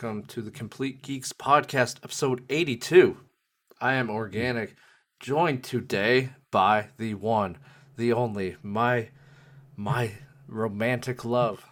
[0.00, 3.18] What's up, and welcome to the Complete Geeks Podcast, episode 82.
[3.82, 4.74] I am Organic,
[5.20, 7.58] joined today by the one,
[7.98, 9.10] the only, my
[9.76, 10.12] my
[10.48, 11.66] romantic love.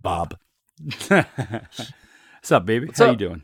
[0.00, 0.36] Bob.
[1.08, 2.86] What's up, baby?
[2.86, 3.12] What's How up?
[3.20, 3.42] you doing?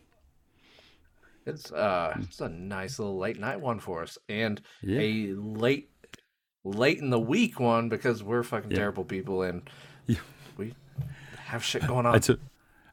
[1.44, 4.16] It's uh it's a nice little late night one for us.
[4.30, 5.00] And Yeah.
[5.00, 5.90] a late
[6.64, 8.76] late in the week one because we're fucking Yeah.
[8.78, 9.68] terrible people and
[10.06, 10.20] Yeah.
[10.56, 10.72] we
[11.44, 12.14] have shit going on.
[12.14, 12.40] I took-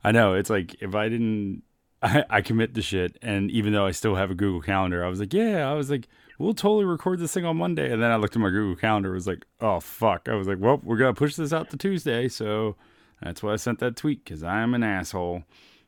[0.03, 0.34] I know.
[0.34, 1.64] It's like if I didn't,
[2.02, 5.09] I, I commit the shit, and even though I still have a Google Calendar, I
[5.09, 8.12] was like, yeah, I was like, we'll totally record this thing on Monday, and then
[8.12, 10.98] I looked at my Google Calendar, was like, oh fuck, I was like, well, we're
[10.98, 12.75] gonna push this out to Tuesday, so
[13.22, 15.44] that's why I sent that tweet because I am an asshole.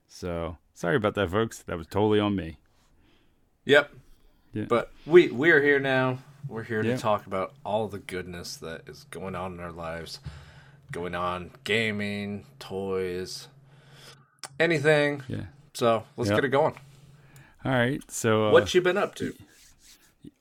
[0.08, 1.60] So sorry about that, folks.
[1.64, 2.58] That was totally on me.
[3.66, 3.92] Yep.
[4.54, 4.66] Yeah.
[4.68, 6.18] But we we're here now.
[6.48, 6.96] We're here Yeah.
[6.96, 10.20] to talk about all the goodness that is going on in our lives.
[10.92, 13.48] Going on gaming, toys,
[14.60, 15.24] anything.
[15.28, 15.46] Yeah.
[15.74, 16.38] So let's Yep.
[16.38, 16.74] get it going.
[17.66, 18.02] All right.
[18.12, 19.34] So uh, what you been up to?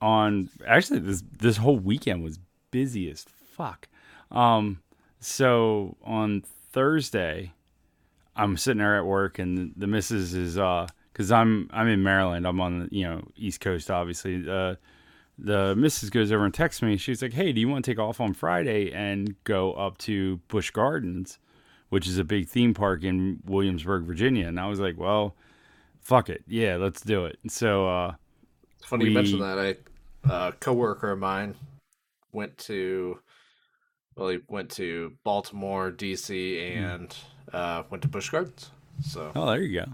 [0.00, 2.38] on actually this this whole weekend was
[2.70, 3.88] busy as fuck.
[4.30, 4.80] Um
[5.20, 7.52] so on Thursday
[8.36, 12.46] I'm sitting there at work and the missus is uh cuz I'm I'm in Maryland.
[12.46, 14.48] I'm on the, you know, East Coast obviously.
[14.48, 14.74] Uh
[15.40, 16.96] the missus goes over and texts me.
[16.96, 20.38] She's like, "Hey, do you want to take off on Friday and go up to
[20.48, 21.38] Busch Gardens,
[21.88, 25.34] which is a big theme park in Williamsburg, Virginia?" And I was like, "Well,
[26.00, 26.42] fuck it.
[26.46, 28.14] Yeah, let's do it." So uh
[28.78, 29.58] It's funny you mentioned that.
[29.58, 29.76] A
[30.30, 31.54] uh, coworker of mine
[32.32, 33.20] went to
[34.16, 37.16] well, he went to Baltimore, DC, and
[37.52, 38.70] uh, went to Busch Gardens.
[39.00, 39.92] So Oh, there you go.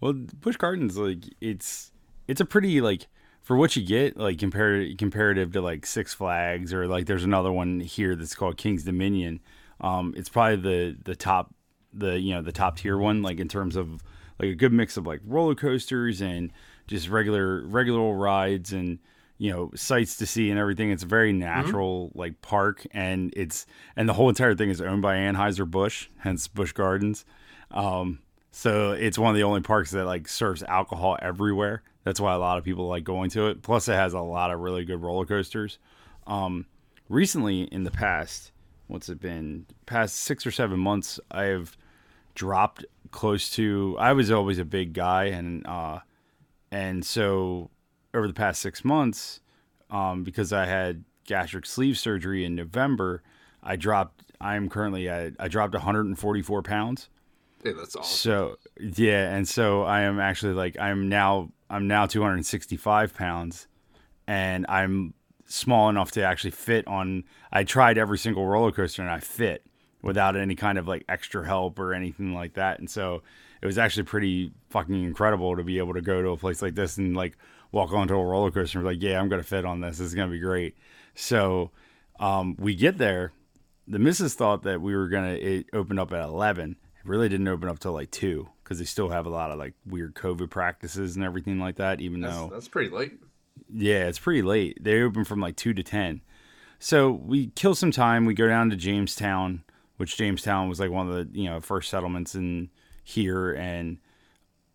[0.00, 1.90] Well, Busch Gardens, like it's
[2.28, 3.08] it's a pretty like
[3.42, 7.52] for what you get, like compared comparative to like Six Flags or like there's another
[7.52, 9.40] one here that's called King's Dominion.
[9.80, 11.54] Um, it's probably the the top
[11.92, 14.02] the you know the top tier one, like in terms of
[14.38, 16.52] like a good mix of like roller coasters and
[16.86, 18.98] just regular regular rides and
[19.38, 20.90] you know sights to see and everything.
[20.90, 25.02] It's a very natural like park and it's and the whole entire thing is owned
[25.02, 27.24] by Anheuser Busch, hence Busch Gardens.
[27.70, 28.20] Um,
[28.56, 31.82] so it's one of the only parks that like serves alcohol everywhere.
[32.04, 33.62] That's why a lot of people like going to it.
[33.62, 35.78] Plus, it has a lot of really good roller coasters.
[36.26, 36.66] Um,
[37.08, 38.52] recently, in the past,
[38.86, 39.66] what's it been?
[39.86, 41.76] Past six or seven months, I've
[42.34, 43.96] dropped close to.
[43.98, 46.00] I was always a big guy, and uh,
[46.70, 47.70] and so
[48.12, 49.40] over the past six months,
[49.90, 53.22] um, because I had gastric sleeve surgery in November,
[53.62, 54.32] I dropped.
[54.40, 55.34] I'm currently at.
[55.38, 57.08] I dropped 144 pounds.
[57.62, 58.04] hey, that's awesome.
[58.04, 63.66] So yeah, and so I am actually like I'm now I'm now 265 pounds,
[64.26, 65.14] and I'm
[65.46, 67.24] small enough to actually fit on.
[67.52, 69.64] I tried every single roller coaster and I fit
[70.02, 73.22] without any kind of like extra help or anything like that, and so
[73.62, 76.74] it was actually pretty fucking incredible to be able to go to a place like
[76.74, 77.36] this and like
[77.72, 79.98] walk onto a roller coaster and be like, yeah, I'm gonna fit on this.
[79.98, 80.76] This is gonna be great.
[81.14, 81.70] So
[82.20, 83.32] um, we get there.
[83.86, 87.48] The missus thought that we were gonna it open up at 11 it really didn't
[87.48, 90.48] open up till like two because they still have a lot of like weird COVID
[90.48, 92.00] practices and everything like that.
[92.00, 93.18] Even That's, though, that's pretty late.
[93.72, 94.82] Yeah, it's pretty late.
[94.82, 96.20] They open from like two to ten.
[96.78, 98.24] So we kill some time.
[98.24, 99.64] We go down to Jamestown,
[99.96, 102.70] which Jamestown was like one of the you know first settlements in
[103.02, 103.98] here, and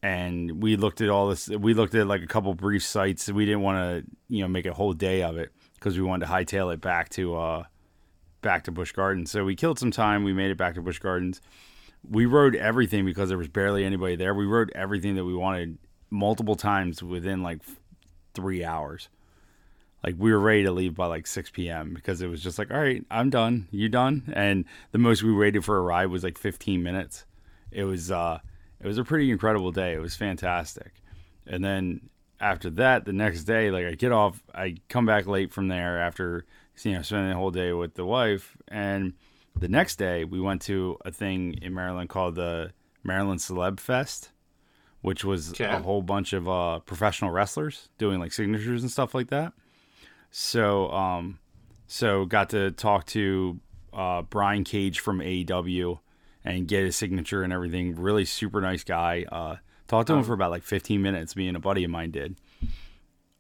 [0.02, 1.50] and we looked at all this.
[1.50, 3.30] We looked at like a couple brief sites.
[3.30, 6.26] We didn't want to you know make a whole day of it because we wanted
[6.26, 7.64] to hightail it back to uh
[8.42, 9.32] back to Busch Gardens.
[9.32, 10.24] So we killed some time.
[10.24, 11.42] We made it back to Busch Gardens.
[12.10, 14.34] We rode everything because there was barely anybody there.
[14.34, 15.78] We rode everything that we wanted
[16.10, 17.62] multiple times within like
[18.40, 19.10] three hours.
[20.04, 21.94] Like we were ready to leave by like 6 p.m.
[21.94, 23.68] because it was just like, all right, I'm done.
[23.70, 24.32] You done?
[24.34, 27.26] And the most we waited for a ride was like 15 minutes.
[27.72, 28.40] It was uh,
[28.80, 29.94] it was a pretty incredible day.
[29.94, 30.94] It was fantastic.
[31.46, 32.10] And then
[32.40, 36.02] after that, the next day, like I get off, I come back late from there
[36.02, 36.46] after
[36.84, 38.56] you know spending the whole day with the wife.
[38.70, 39.14] And
[39.56, 42.72] the next day, we went to a thing in Maryland called the
[43.04, 44.32] Maryland Celeb Fest
[45.02, 45.66] which was Okay.
[45.66, 49.54] a whole bunch of uh, professional wrestlers doing like signatures and stuff like that.
[50.32, 51.40] So, um,
[51.88, 53.60] so got to talk to
[53.94, 56.00] uh, Brian Cage from AEW
[56.46, 57.96] and get his signature and everything.
[57.96, 59.26] Really super nice guy.
[59.32, 59.56] Uh,
[59.88, 61.36] talked to him for about like 15 minutes.
[61.36, 62.36] Me and a buddy of mine did.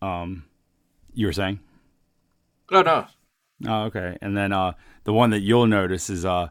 [0.01, 0.45] Um,
[1.13, 1.59] you were saying?
[2.71, 3.07] Oh no,
[3.67, 4.17] Oh, okay.
[4.21, 4.73] And then uh,
[5.03, 6.47] the one that you'll notice is uh,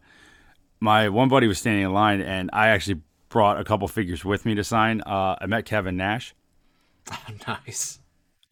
[0.81, 4.45] my one buddy was standing in line, and I actually brought a couple figures with
[4.47, 5.01] me to sign.
[5.03, 6.35] Uh, I met Kevin Nash,
[7.13, 7.17] Oh,
[7.47, 7.99] nice.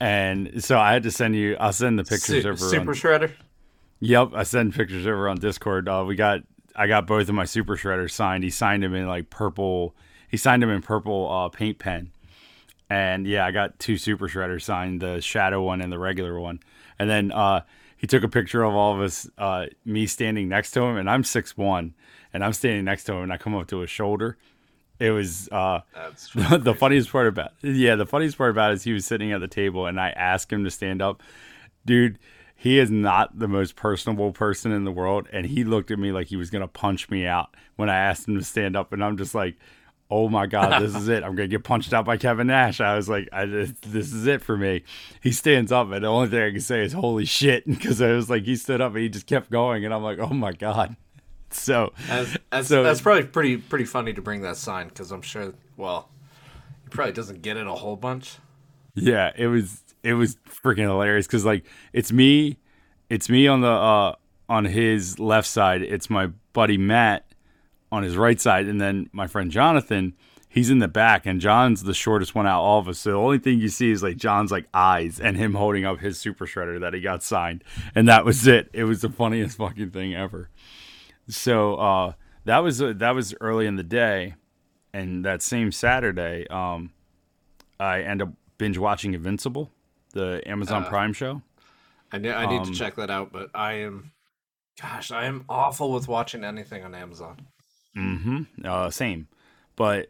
[0.00, 1.56] and so I had to send you.
[1.58, 2.56] I'll send the pictures Su- over.
[2.56, 3.32] super on, shredder.
[4.00, 5.88] Yep, I send pictures over on Discord.
[5.88, 6.40] Uh, we got
[6.75, 8.44] I got both of my super shredders signed.
[8.44, 9.94] He signed them in like purple.
[10.28, 12.11] He signed them in purple uh, paint pen.
[12.90, 16.61] And yeah, I got two super shredders signed, the shadow one and the regular one.
[16.99, 17.62] And then uh,
[17.96, 21.11] he took a picture of all of us, uh, me standing next to him, and
[21.11, 21.94] I'm six one,
[22.32, 24.37] and I'm standing next to him, and I come up to his shoulder.
[24.98, 25.81] It was uh,
[26.34, 29.40] the funniest part about yeah, the funniest part about it is he was sitting at
[29.40, 31.22] the table, and I asked him to stand up,
[31.84, 32.19] dude.
[32.58, 36.10] He is not the most personable person in the world, and he looked at me
[36.10, 39.04] like he was gonna punch me out when I asked him to stand up, and
[39.04, 39.56] I'm just like,
[40.10, 41.22] oh my god, this is it.
[41.22, 42.81] I'm gonna get punched out by Kevin Nash.
[42.81, 44.84] I was like, I, this is it for me.
[45.22, 48.12] He stands up, and the only thing I can say is holy shit, because I
[48.12, 50.52] was like, he stood up and he just kept going, and I'm like, oh my
[50.52, 50.96] god.
[51.50, 55.22] So, as, as, so that's probably pretty pretty funny to bring that sign because I'm
[55.22, 55.54] sure.
[55.76, 56.08] Well,
[56.84, 58.37] he probably doesn't get it a whole bunch.
[58.94, 62.58] Yeah, it was it was freaking hilarious because like it's me,
[63.08, 64.14] it's me on the uh
[64.48, 65.82] on his left side.
[65.82, 67.26] It's my buddy Matt
[67.92, 70.14] on his right side, and then my friend Jonathan,
[70.49, 72.99] he's in the back, and John's the shortest one out all of us.
[72.99, 76.00] So the only thing you see is like John's like eyes and him holding up
[76.00, 77.62] his super shredder that he got signed,
[77.94, 78.70] and that was it.
[78.72, 80.49] It was the funniest fucking thing ever.
[81.28, 82.12] So uh,
[82.44, 84.34] that was uh, that was early in the day,
[84.93, 86.93] and that same Saturday, um,
[87.81, 89.70] I end up binge watching Invincible,
[90.12, 91.43] the Amazon uh, Prime show.
[92.12, 94.12] I, ne- I need um, to check that out, but I am,
[94.81, 97.46] gosh, I am awful with watching anything on Amazon.
[97.96, 98.43] Mm-hmm.
[98.64, 99.28] Uh, same.
[99.75, 100.08] But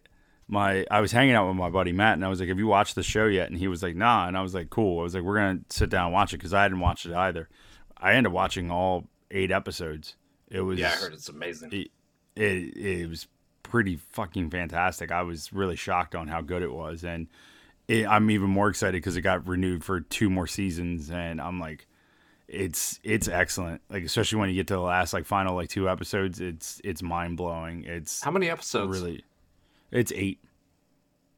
[0.49, 2.67] my I was hanging out with my buddy Matt, and I was like, "Have you
[2.67, 5.03] watched the show yet?" And he was like, "Nah." And I was like, "Cool." I
[5.03, 7.49] was like, "We're gonna sit down and watch it" because I hadn't watched it either.
[7.97, 10.17] I ended up watching all eight episodes.
[10.50, 11.72] It was yeah, I heard it's amazing.
[11.72, 11.90] It,
[12.37, 13.26] it, it was
[13.62, 15.10] pretty fucking fantastic.
[15.10, 17.26] I was really shocked on how good it was, and
[17.88, 21.58] it, I'm even more excited because it got renewed for two more seasons, and I'm
[21.58, 21.87] like,
[22.48, 23.82] it's it's excellent.
[23.90, 27.02] Like especially when you get to the last like final like two episodes, it's it's
[27.02, 27.84] mind blowing.
[27.84, 29.00] It's how many episodes?
[29.00, 29.25] Really,
[29.90, 30.40] it's eight,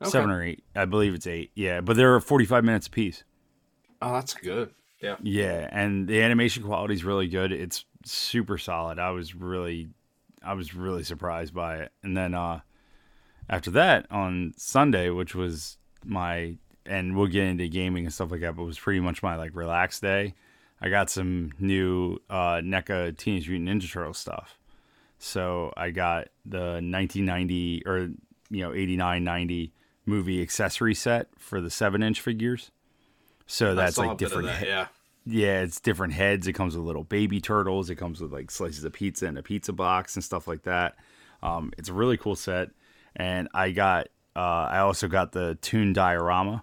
[0.02, 0.10] okay.
[0.10, 0.64] seven or eight.
[0.76, 1.50] I believe it's eight.
[1.54, 3.24] Yeah, but they're forty five minutes a piece.
[4.02, 4.74] Oh, that's good.
[5.00, 5.16] Yeah.
[5.22, 7.52] Yeah, and the animation quality is really good.
[7.52, 8.98] It's super solid.
[8.98, 9.88] I was really,
[10.42, 11.92] I was really surprised by it.
[12.02, 12.60] And then uh
[13.50, 16.56] after that on Sunday, which was my
[16.86, 19.36] and we'll get into gaming and stuff like that, but it was pretty much my
[19.36, 20.34] like relaxed day.
[20.80, 24.58] I got some new uh, NECA Teenage Mutant Ninja Turtle stuff.
[25.18, 28.10] So I got the 1990 or
[28.50, 29.72] you know 89 90
[30.06, 32.70] movie accessory set for the seven inch figures.
[33.46, 34.46] So that's like different.
[34.46, 34.86] That, yeah.
[35.28, 36.46] Yeah, it's different heads.
[36.46, 37.90] It comes with little baby turtles.
[37.90, 40.96] It comes with like slices of pizza and a pizza box and stuff like that.
[41.42, 42.70] Um, it's a really cool set.
[43.14, 46.62] And I got, uh, I also got the Toon diorama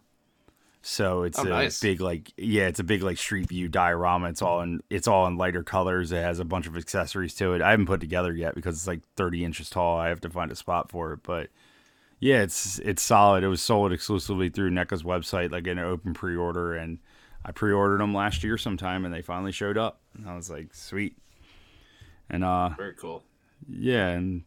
[0.88, 1.80] so it's oh, a nice.
[1.80, 4.30] big like yeah, it's a big like street view diorama.
[4.30, 6.12] It's all in it's all in lighter colors.
[6.12, 7.64] It has a bunch of accessories to it.
[7.64, 9.98] I haven't put together yet because it's like 30 inches tall.
[9.98, 11.50] I have to find a spot for it, but
[12.20, 13.44] yeah, it's it's solid.
[13.44, 17.00] It was sold exclusively through NECA's website, like in an open pre-order, and
[17.46, 20.00] I pre-ordered them last year sometime, and they finally showed up.
[20.18, 21.16] And I was like, sweet.
[22.28, 23.24] And uh, very cool.
[23.70, 24.44] Yeah, and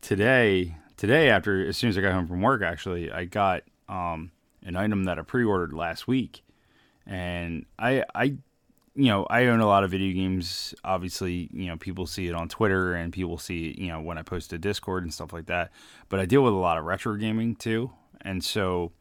[0.00, 4.30] today, today after as soon as I got home from work, actually, I got um
[4.64, 6.44] an item that I pre-ordered last week,
[7.06, 8.24] and I I
[8.94, 10.76] you know I own a lot of video games.
[10.84, 14.16] Obviously, you know people see it on Twitter and people see it, you know when
[14.16, 15.72] I post to Discord and stuff like that.
[16.08, 18.92] But I deal with a lot of retro gaming too, and so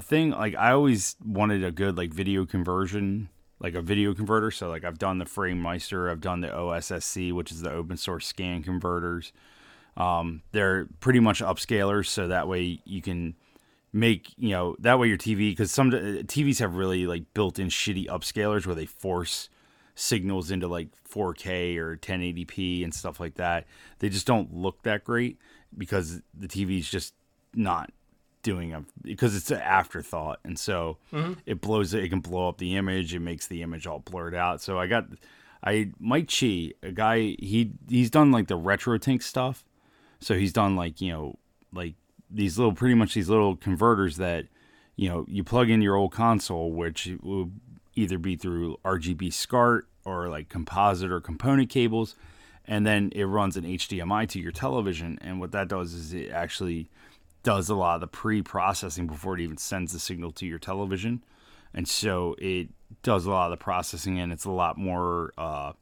[0.00, 3.28] thing like I always wanted a good like video conversion
[3.60, 4.50] like a video converter.
[4.50, 8.26] So like I've done the FrameMeister, I've done the OSSC, which is the open source
[8.26, 9.32] scan converters.
[9.96, 13.34] Um, they're pretty much upscalers, so that way you can
[13.92, 18.06] make you know that way your TV because some TVs have really like built-in shitty
[18.06, 19.50] upscalers where they force
[19.96, 23.66] signals into like 4K or 1080p and stuff like that.
[23.98, 25.38] They just don't look that great
[25.76, 27.14] because the TV is just
[27.54, 27.92] not
[28.42, 30.40] doing a because it's an afterthought.
[30.44, 31.34] And so mm-hmm.
[31.46, 33.14] it blows it can blow up the image.
[33.14, 34.60] It makes the image all blurred out.
[34.60, 35.06] So i got
[35.62, 39.64] i mike chi a guy he he's done like the RetroTink stuff.
[40.20, 41.38] So he's done like you know
[41.72, 41.94] like
[42.30, 44.46] these little pretty much these little converters that
[44.96, 47.50] you know you plug in your old console which will
[47.94, 52.14] either be through RGB SCART or like composite or component cables.
[52.66, 55.18] And then it runs an HDMI to your television.
[55.20, 56.88] And what that does is it actually
[57.42, 61.22] does a lot of the pre-processing before it even sends the signal to your television
[61.72, 62.68] and so it
[63.02, 65.72] does a lot of the processing and it's a lot more uh,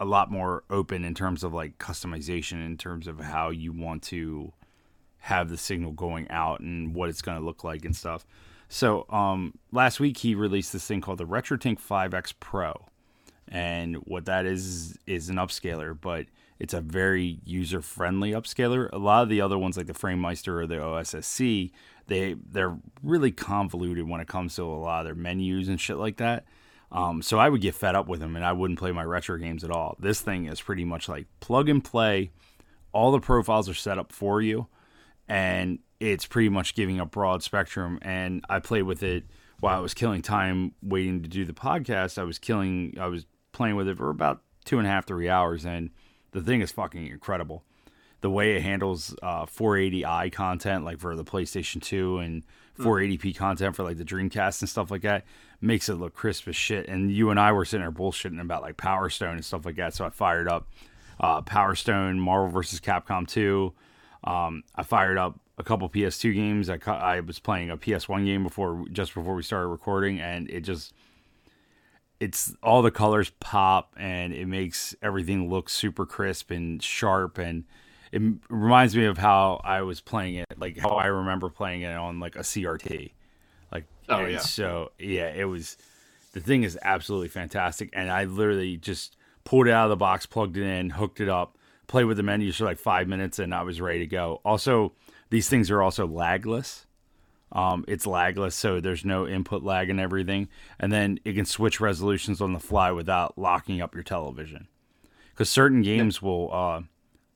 [0.00, 4.02] a lot more open in terms of like customization in terms of how you want
[4.02, 4.52] to
[5.18, 8.26] have the signal going out and what it's going to look like and stuff.
[8.68, 12.88] So um, last week he released this thing called the RetroTink 5X Pro,
[13.48, 16.26] and what that is is an upscaler, but
[16.58, 18.90] it's a very user friendly upscaler.
[18.92, 21.72] A lot of the other ones like the FrameMeister or the OSSC,
[22.06, 25.96] they they're really convoluted when it comes to a lot of their menus and shit
[25.96, 26.44] like that.
[26.92, 29.36] Um, so I would get fed up with them and I wouldn't play my retro
[29.36, 29.96] games at all.
[29.98, 32.30] This thing is pretty much like plug and play.
[32.92, 34.68] All the profiles are set up for you,
[35.26, 37.98] and it's pretty much giving a broad spectrum.
[38.02, 39.24] And I played with it
[39.58, 42.18] while I was killing time waiting to do the podcast.
[42.18, 45.28] I was killing, I was playing with it for about two and a half, three
[45.28, 45.90] hours, and
[46.34, 47.62] the thing is fucking incredible.
[48.20, 52.42] The way it handles uh, 480i content, like for the PlayStation 2, and
[52.78, 55.24] 480p content for like the Dreamcast and stuff like that,
[55.60, 56.88] makes it look crisp as shit.
[56.88, 59.76] And you and I were sitting there bullshitting about like Power Stone and stuff like
[59.76, 59.94] that.
[59.94, 60.68] So I fired up
[61.20, 62.80] uh, Power Stone, Marvel vs.
[62.80, 63.72] Capcom 2.
[64.24, 66.68] Um, I fired up a couple PS2 games.
[66.68, 70.62] I, I was playing a PS1 game before, just before we started recording, and it
[70.62, 70.94] just
[72.20, 77.64] it's all the colors pop and it makes everything look super crisp and sharp and
[78.14, 81.92] it reminds me of how I was playing it, like how I remember playing it
[81.92, 83.10] on like a CRT.
[83.72, 84.38] Like, oh yeah.
[84.38, 85.76] So yeah, it was.
[86.32, 90.26] The thing is absolutely fantastic, and I literally just pulled it out of the box,
[90.26, 93.52] plugged it in, hooked it up, played with the menus for like five minutes, and
[93.52, 94.40] I was ready to go.
[94.44, 94.92] Also,
[95.30, 96.86] these things are also lagless.
[97.54, 100.48] Um, it's lagless, so there's no input lag and everything.
[100.78, 104.66] And then it can switch resolutions on the fly without locking up your television.
[105.30, 106.82] Because certain games will, uh,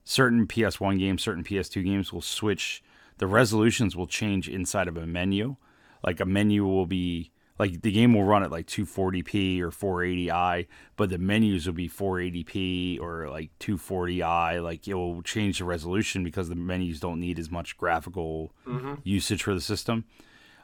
[0.05, 2.83] certain PS1 games, certain PS2 games will switch.
[3.19, 5.57] The resolutions will change inside of a menu.
[6.05, 10.67] Like a menu will be like the game will run at like 240p or 480i,
[10.97, 14.63] but the menus will be 480p or like 240i.
[14.63, 18.95] Like it will change the resolution because the menus don't need as much graphical mm-hmm.
[19.03, 20.05] usage for the system.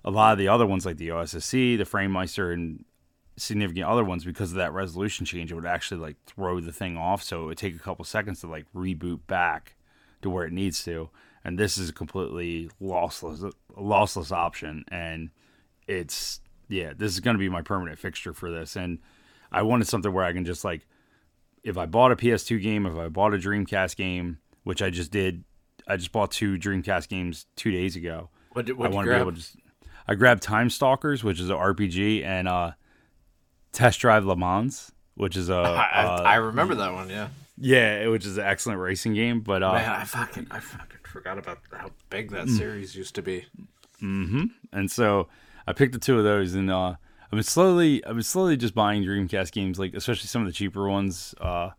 [0.05, 2.85] A lot of the other ones, like the OSSC, the FrameMeister, and
[3.37, 6.97] significant other ones, because of that resolution change, it would actually like throw the thing
[6.97, 7.23] off.
[7.23, 9.77] So it would take a couple seconds to like reboot back
[10.23, 11.11] to where it needs to.
[11.45, 15.31] And this is a completely lossless, lossless option, and
[15.87, 16.41] it's
[16.75, 18.77] yeah, this is going to be my permanent fixture for this.
[18.77, 18.99] And
[19.53, 20.87] I wanted something where I can just like,
[21.63, 25.11] if I bought a PS2 game, if I bought a Dreamcast game, which I just
[25.11, 25.45] did,
[25.87, 28.29] I just bought two Dreamcast games two days ago.
[28.53, 29.37] What did, what I want to be able to.
[29.39, 29.57] Just,
[30.07, 32.73] I grabbed Time Stalkers, which is an RPG, and uh,
[33.73, 35.55] Test Drive Le Mans, which is a.
[35.95, 37.09] I, uh, I remember that one.
[37.09, 37.29] Yeah.
[37.57, 39.41] Yeah, which is an excellent racing game.
[39.41, 42.59] But uh, man, I fucking I fucking forgot about how big that mm.
[42.59, 43.47] series used to be.
[44.03, 44.47] Mm-hmm.
[44.73, 45.29] And so
[45.67, 46.95] I picked the two of those, and uh,
[47.25, 50.53] I've been slowly, I've been slowly just buying Dreamcast games, like especially some of the
[50.53, 51.35] cheaper ones.
[51.41, 51.71] Uh,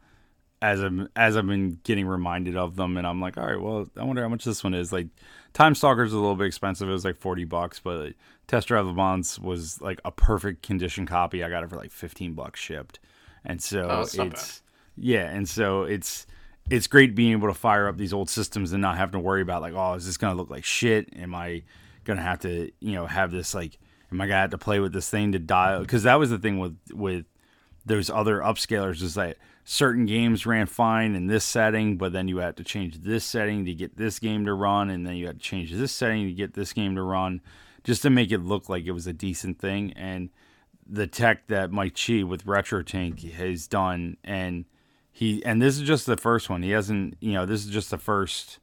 [0.62, 3.88] as I'm as I've been getting reminded of them, and I'm like, all right, well,
[3.98, 4.92] I wonder how much this one is.
[4.92, 5.08] Like,
[5.54, 8.15] Time Stalkers is a little bit expensive; it was like forty bucks, but like,
[8.48, 11.44] Test Drive Le Mans was like a perfect condition copy.
[11.44, 13.00] I got it for like fifteen bucks shipped,
[13.44, 14.62] and so oh, it's
[14.98, 16.25] yeah, and so it's
[16.70, 19.42] it's great being able to fire up these old systems and not having to worry
[19.42, 21.10] about like, oh, is this gonna look like shit?
[21.15, 21.63] Am I
[22.05, 23.77] gonna have to you know have this like
[24.12, 26.39] am I gonna have to play with this thing to dial because that was the
[26.39, 27.25] thing with with
[27.85, 32.38] those other upscalers is that certain games ran fine in this setting, but then you
[32.38, 35.39] had to change this setting to get this game to run, and then you had
[35.39, 37.41] to change this setting to get this game to run,
[37.83, 39.91] just to make it look like it was a decent thing.
[39.93, 40.29] And
[40.88, 44.65] the tech that Mike Chi with RetroTink has done, and
[45.12, 46.62] he and this is just the first one.
[46.62, 48.59] He hasn't, you know, this is just the first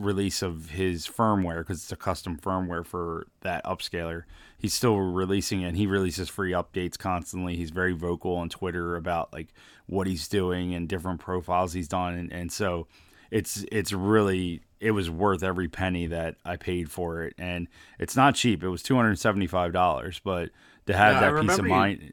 [0.00, 4.24] release of his firmware because it's a custom firmware for that upscaler.
[4.58, 7.56] He's still releasing it and he releases free updates constantly.
[7.56, 9.52] He's very vocal on Twitter about like
[9.86, 12.86] what he's doing and different profiles he's done and, and so
[13.30, 18.16] it's it's really it was worth every penny that I paid for it and it's
[18.16, 18.62] not cheap.
[18.62, 20.50] It was two hundred and seventy five dollars, but
[20.86, 22.12] to have yeah, that peace of mind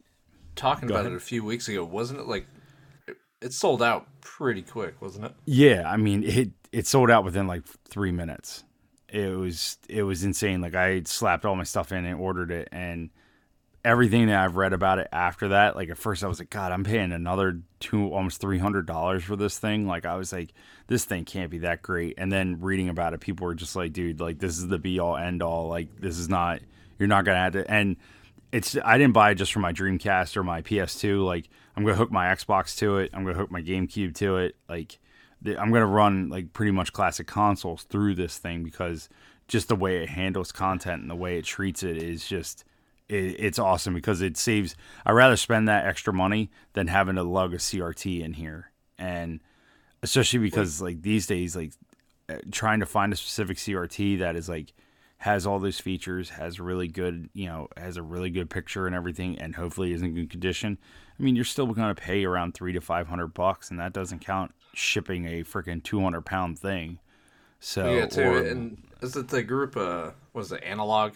[0.56, 1.14] talking about ahead.
[1.14, 2.46] it a few weeks ago, wasn't it like
[3.42, 5.34] it sold out pretty quick, wasn't it?
[5.46, 8.64] Yeah, I mean it it sold out within like three minutes.
[9.10, 10.62] It was it was insane.
[10.62, 13.10] Like I slapped all my stuff in and ordered it, and
[13.86, 16.74] everything that I've read about it after that, like at first I was like, God,
[16.74, 19.88] I'm paying another two almost three hundred dollars for this thing.
[19.88, 20.52] Like I was like,
[20.88, 22.16] this thing can't be that great.
[22.18, 25.00] And then reading about it, people were just like, dude, like this is the be
[25.00, 25.70] all end all.
[25.70, 26.60] Like this is not
[27.00, 27.96] you're not gonna have to and
[28.52, 31.26] it's I didn't buy it just for my Dreamcast or my PS2.
[31.26, 33.12] Like I'm gonna hook my Xbox to it.
[33.14, 34.56] I'm gonna hook my GameCube to it.
[34.68, 35.00] Like
[35.46, 39.10] I'm gonna run like pretty much classic consoles through this thing because
[39.48, 42.64] just the way it handles content and the way it treats it is just
[43.10, 44.76] it, it's awesome because it saves.
[45.06, 48.72] I would rather spend that extra money than having to lug a CRT in here,
[48.98, 49.40] and
[50.04, 51.74] especially because like these days, like
[52.30, 54.74] uh, trying to find a specific CRT that is like
[55.20, 58.96] has all those features, has really good, you know, has a really good picture and
[58.96, 60.78] everything, and hopefully is in good condition.
[61.20, 63.94] I mean, you're still going to pay around three to five hundred bucks, and that
[63.94, 67.00] doesn't count shipping a freaking two hundred pound thing.
[67.60, 68.22] So yeah, too.
[68.22, 69.76] or- and is it the group?
[69.76, 71.16] Uh, was it Analogue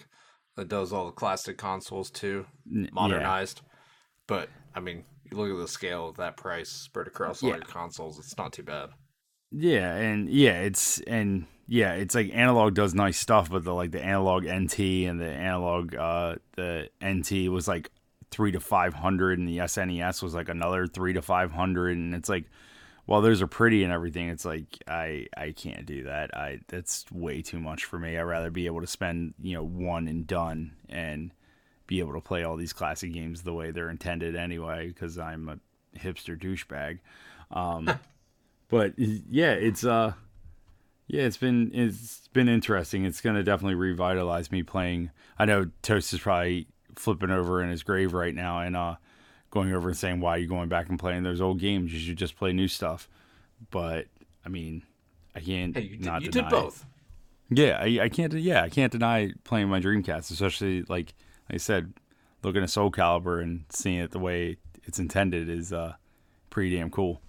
[0.58, 2.88] that does all the classic consoles too, yeah.
[2.91, 3.62] modernized?
[4.27, 7.55] But I mean, you look at the scale of that price spread across all Yeah.
[7.58, 8.17] your consoles.
[8.17, 8.89] It's not too bad.
[9.51, 13.91] Yeah, and yeah, it's and yeah, it's like Analogue does nice stuff, but the like
[13.91, 17.91] the Analogue NT and the Analogue uh the NT was like
[18.32, 22.16] three to five hundred, and the SNES was like another three to five hundred, and
[22.16, 22.46] it's like,
[23.06, 26.36] while those are pretty and everything, it's like I I can't do that.
[26.36, 28.18] I that's way too much for me.
[28.18, 31.32] I'd rather be able to spend you know one and done and
[31.88, 35.50] be able to play all these classic games the way they're intended anyway, because I'm
[35.50, 35.60] a
[36.00, 37.00] hipster douchebag.
[37.52, 37.92] Um,
[38.70, 40.14] but yeah, it's uh,
[41.08, 43.04] yeah, it's been it's been interesting.
[43.04, 45.12] It's gonna definitely revitalize me playing.
[45.38, 48.95] I know Toast is probably flipping over in his grave right now and uh,
[49.50, 51.93] going over and saying, "Why are you going back and playing those old games?
[51.93, 53.07] You should just play new stuff."
[53.69, 54.07] But
[54.45, 54.83] I mean,
[55.36, 56.62] I can't Hey, you did, not you deny did it.
[56.62, 56.86] both.
[57.50, 58.33] Yeah, I, I can't.
[58.33, 61.13] Yeah, I can't deny playing my Dreamcast, especially like
[61.50, 61.93] I said,
[62.43, 65.93] looking at Soul Calibur and seeing it the way it's intended is uh
[66.50, 67.21] pretty damn cool.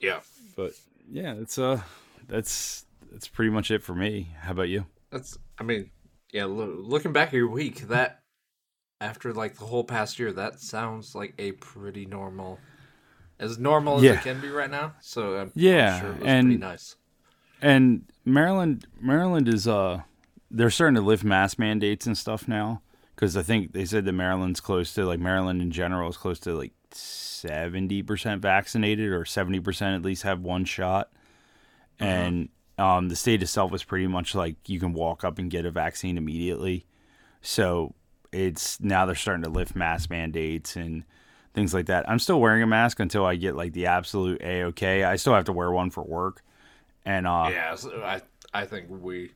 [0.00, 0.20] Yeah,
[0.56, 0.72] But
[1.10, 1.82] yeah, it's uh,
[2.26, 4.28] that's that's pretty much it for me.
[4.40, 4.86] How about you?
[5.10, 5.36] that's.
[5.58, 5.90] I mean,
[6.32, 6.44] yeah.
[6.46, 8.19] Lo- looking back at your week, that
[9.00, 12.58] after like the whole past year, that sounds like a pretty normal,
[13.38, 14.94] as normal as it can be right now.
[15.00, 16.96] So I'm, I'm Yeah, sure it was and- pretty nice.
[17.62, 20.00] And Maryland, Maryland is uh,
[20.50, 22.80] they're starting to lift mask mandates and stuff now
[23.14, 26.38] because I think they said that Maryland's close to like Maryland in general is close
[26.40, 31.12] to like seventy percent vaccinated or seventy percent at least have one shot,
[31.98, 35.66] and um, the state itself is pretty much like you can walk up and get
[35.66, 36.86] a vaccine immediately.
[37.42, 37.94] So
[38.32, 41.04] it's now they're starting to lift mask mandates and
[41.54, 42.08] things like that.
[42.08, 45.04] I'm still wearing a mask until I get like the absolute a okay.
[45.04, 46.42] I still have to wear one for work,
[47.04, 49.30] and uh, Yeah, so I I think we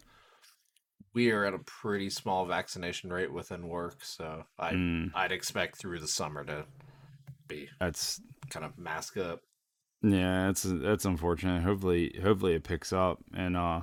[1.13, 5.11] we are at a pretty small vaccination rate within work, so I Mm.
[5.15, 6.65] I'd expect through the summer to
[7.49, 9.41] be that's kind of mask up.
[10.03, 11.63] yeah, that's that's unfortunate.
[11.63, 13.83] Hopefully, hopefully it picks up and uh.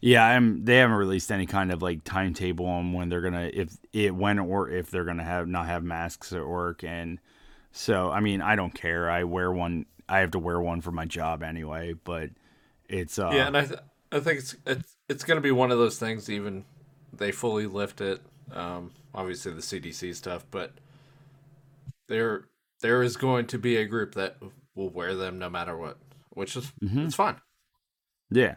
[0.00, 0.64] Yeah, I'm.
[0.64, 4.38] They haven't released any kind of like timetable on when they're gonna if it when
[4.38, 7.18] or if they're gonna have not have masks at work, and
[7.72, 9.10] so I mean I don't care.
[9.10, 9.86] I wear one.
[10.08, 12.30] I have to wear one for my job anyway, but
[12.88, 13.80] it's uh yeah, and I th-
[14.12, 16.30] I think it's it's it's going to be one of those things.
[16.30, 16.64] Even
[17.12, 18.20] they fully lift it.
[18.52, 20.72] Um, obviously the CDC stuff, but
[22.08, 22.44] there
[22.80, 24.36] there is going to be a group that
[24.74, 25.98] will wear them no matter what,
[26.30, 26.72] which is
[27.06, 27.36] it's fine.
[28.30, 28.56] Yeah.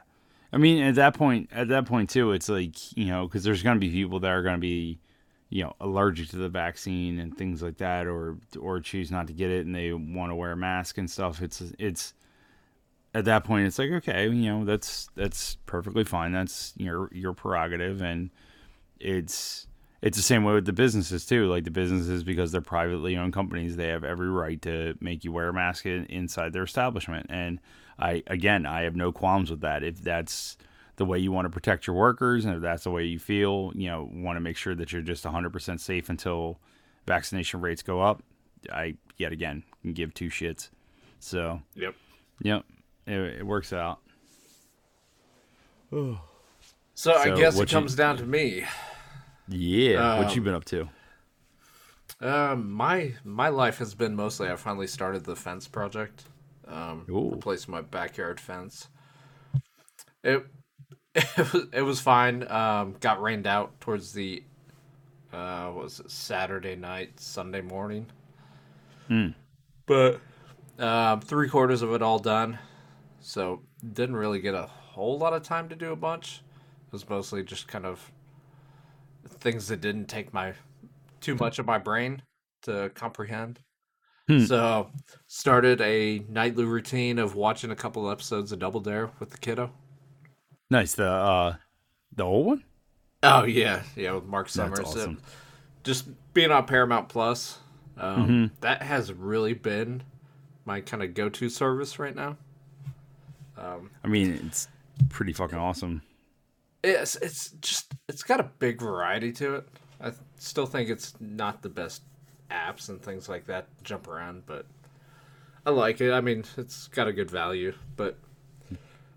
[0.54, 3.64] I mean, at that point, at that point too, it's like you know, because there's
[3.64, 5.00] going to be people that are going to be,
[5.50, 9.34] you know, allergic to the vaccine and things like that, or or choose not to
[9.34, 11.42] get it and they want to wear a mask and stuff.
[11.42, 12.14] It's it's
[13.14, 16.32] at that point, it's like okay, you know, that's that's perfectly fine.
[16.32, 18.30] That's your your prerogative, and
[19.00, 19.68] it's
[20.02, 21.48] it's the same way with the businesses too.
[21.48, 25.32] Like the businesses, because they're privately owned companies, they have every right to make you
[25.32, 27.28] wear a mask in, inside their establishment.
[27.30, 27.60] And
[28.02, 29.84] I, again, I have no qualms with that.
[29.84, 30.58] If that's
[30.98, 33.72] the way you want to protect your workers, and if that's the way you feel,
[33.76, 36.60] you know, want to make sure that you're just 100% safe until
[37.08, 38.22] vaccination rates go up.
[38.72, 40.70] I yet again can give two shits.
[41.20, 41.96] So, Yep.
[42.42, 42.64] yep,
[43.08, 44.00] it, it works out.
[46.94, 48.66] So, I guess it what you- comes down to me.
[49.48, 50.90] Yeah, what Um, you been up to?
[52.22, 54.48] Uh, my my life has been mostly.
[54.50, 56.24] I finally started the fence project.
[56.72, 57.32] Um, Ooh.
[57.32, 58.88] replaced my backyard fence.
[60.24, 60.46] It
[61.16, 62.50] it was, it was fine.
[62.50, 64.44] Um, got rained out towards the
[65.34, 68.08] uh what was it Saturday night, Sunday morning.
[69.86, 70.22] But
[70.80, 72.58] um, three quarters of it all done,
[73.20, 73.62] so
[73.94, 76.42] didn't really get a whole lot of time to do a bunch.
[76.88, 78.12] It was mostly just kind of
[79.28, 80.54] things that didn't take my
[81.20, 82.22] too much of my brain
[82.64, 83.60] to comprehend.
[84.40, 84.46] Hmm.
[84.46, 84.90] So
[85.28, 89.72] started a nightly routine of watching a couple episodes of Double Dare with the kiddo.
[90.70, 90.96] Nice.
[90.96, 91.56] The uh,
[92.16, 92.64] the old one.
[93.24, 94.80] Oh yeah, yeah, with Marc That's Summers.
[94.80, 95.20] awesome.
[95.84, 97.60] Just being on Paramount Plus,
[97.98, 98.56] um, Mm-hmm.
[98.62, 100.04] that has really been
[100.66, 102.38] my kind of go-to service right now.
[104.04, 104.68] I mean, it's
[105.10, 106.02] pretty fucking awesome.
[106.84, 109.68] It's it's just it's got a big variety to it.
[110.00, 112.02] I still think it's not the best
[112.52, 114.66] apps and things like that jump around, but
[115.66, 116.12] I like it.
[116.12, 117.74] I mean, it's got a good value.
[117.96, 118.18] But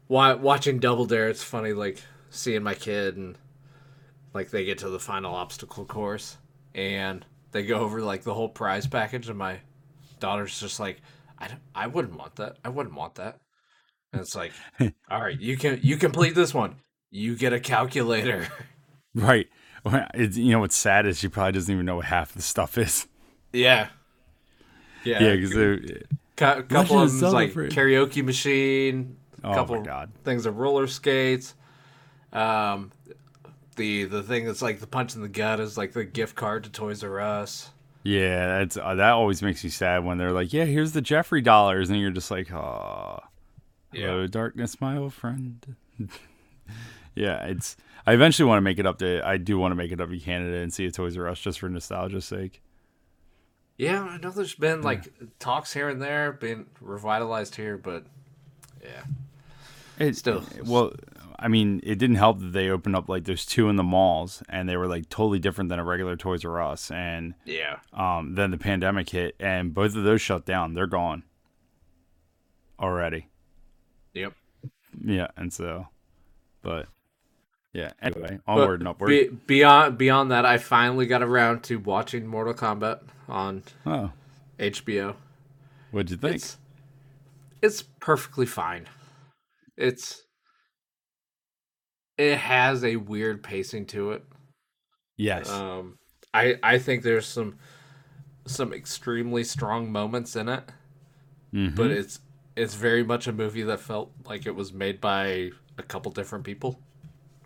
[0.09, 3.37] wa- watching Double Dare, it's funny like seeing my kid and
[4.33, 6.37] like they get to the final obstacle course
[6.75, 9.59] and they go over like the whole prize package and my
[10.19, 11.01] daughter's just like
[11.39, 13.39] I, don't- I wouldn't want that i wouldn't want that
[14.13, 14.51] and it's like
[15.09, 16.75] all right you can you complete this one
[17.13, 18.49] you get a calculator
[19.15, 19.47] Right.
[20.15, 22.77] It's, you know what's sad is she probably doesn't even know what half the stuff
[22.77, 23.07] is.
[23.55, 23.89] Yeah
[25.05, 25.53] yeah Yeah, because
[26.37, 30.11] Cou- couple of of them's like Zelda for- karaoke machine Oh my couple God.
[30.25, 31.55] things of roller skates
[32.33, 32.91] um
[33.77, 36.65] the the thing that's like the punch in the gut is like the gift card
[36.65, 37.71] to toys r us
[38.07, 41.41] yeah, that's uh, that always makes me sad when they're like, "Yeah, here's the Geoffrey
[41.41, 43.19] dollars," and you're just like, "Oh,
[43.95, 45.75] hello, darkness, my old friend."
[47.15, 47.77] yeah, it's.
[48.07, 49.27] I eventually want to make it up to.
[49.27, 51.41] I do want to make it up to Canada and see a Toys R Us
[51.41, 52.61] just for nostalgia's sake.
[53.77, 58.05] Yeah, I know there's been like talks here and there being revitalized here, but
[58.83, 59.03] yeah.
[59.99, 60.45] It, Still.
[60.65, 60.93] well,
[61.39, 64.43] I mean, it didn't help that they opened up like there's two in the malls,
[64.49, 67.79] and they were like totally different than a regular Toys R Us, and Yeah.
[67.93, 70.75] um, then the pandemic hit, and both of those shut down.
[70.75, 71.25] They're gone
[72.79, 73.29] already.
[74.15, 74.33] Yep.
[75.05, 75.89] Yeah, and so,
[76.63, 76.87] but
[77.75, 77.91] yeah.
[78.01, 79.09] Anyway, onward and upward.
[79.11, 84.13] be- beyond beyond that, I finally got around to watching Mortal Kombat on oh,
[84.59, 85.17] HBO.
[85.91, 86.37] what'd you think?
[86.37, 86.57] It's
[87.61, 88.87] it's perfectly fine.
[89.77, 90.23] It's
[92.17, 94.25] it has a weird pacing to it.
[95.17, 95.51] yes.
[95.51, 95.99] Um,
[96.33, 97.59] I I think there's some
[98.47, 100.71] some extremely strong moments in it,
[101.53, 101.75] Mhm.
[101.75, 102.21] but it's
[102.57, 106.45] it's very much a movie that felt like it was made by a couple different
[106.45, 106.79] people.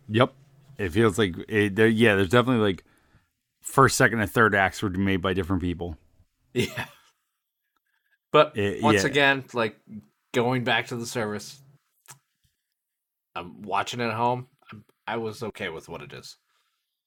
[0.08, 0.32] Yep.
[0.78, 2.14] It feels like it, there, yeah.
[2.14, 2.84] There's definitely like
[3.62, 5.96] first, second, and third acts were made by different people.
[6.54, 6.86] Yeah.
[8.32, 9.10] But It- once yeah.
[9.10, 9.76] again, like
[10.32, 11.60] going back to the service,
[13.34, 14.48] I'm watching it at home.
[14.72, 16.36] I'm, I was okay with what it is.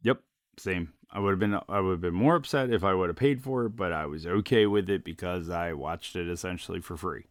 [0.04, 0.20] Yep,
[0.58, 0.94] same.
[1.12, 3.42] I would have been I would have been more upset if I would have paid
[3.44, 7.26] for it, but I was okay with it because I watched it essentially for free.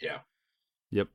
[0.00, 0.18] Yeah.
[0.90, 1.08] Yep,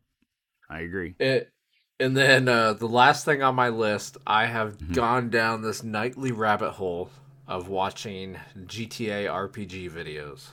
[0.69, 1.15] I agree.
[1.19, 1.51] It,
[1.99, 4.93] and then uh, the last thing on my list, I have Mm-hmm.
[4.93, 7.09] gone down this nightly rabbit hole
[7.47, 10.47] of watching GTA RPG videos,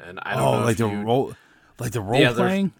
[0.00, 1.34] and I don't Oh, know like the you- role,
[1.78, 2.72] like the role Yeah, playing.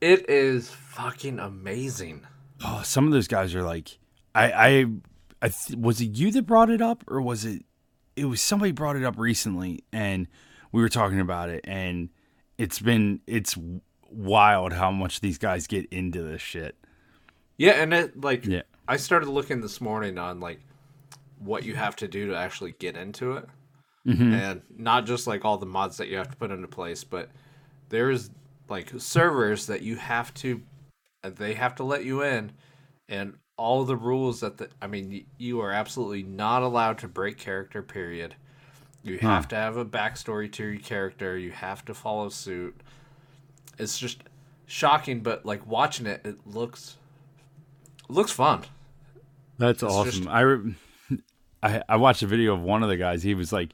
[0.00, 2.26] It is fucking amazing.
[2.64, 3.98] Oh, some of those guys are like,
[4.34, 4.86] I, I,
[5.42, 7.64] I th- was it you that brought it up, or was it?
[8.16, 10.28] It was somebody brought it up recently, and
[10.72, 12.10] we were talking about it, and
[12.58, 13.56] it's been it's
[14.14, 16.76] wild how much these guys get into this shit.
[17.56, 18.62] Yeah, and it like Yeah.
[18.88, 20.60] I started looking this morning on like
[21.38, 23.48] what you have to do to actually get into it,
[24.06, 24.34] Mm-hmm.
[24.34, 27.30] and not just like all the mods that you have to put into place, but
[27.88, 28.30] there's
[28.68, 30.60] like servers that you have to,
[31.22, 32.52] they have to let you in,
[33.08, 37.38] and all the rules that the I mean you are absolutely not allowed to break
[37.38, 37.82] character.
[37.82, 38.34] Period.
[39.02, 41.36] You have to have a backstory to your character.
[41.36, 42.80] You have to follow suit.
[43.78, 44.22] It's just
[44.66, 46.96] shocking, but like watching it, it looks
[48.08, 48.62] it looks fun.
[49.58, 50.10] That's It's awesome.
[50.24, 50.74] just- I, re-
[51.62, 53.22] I I watched a video of one of the guys.
[53.22, 53.70] He was like,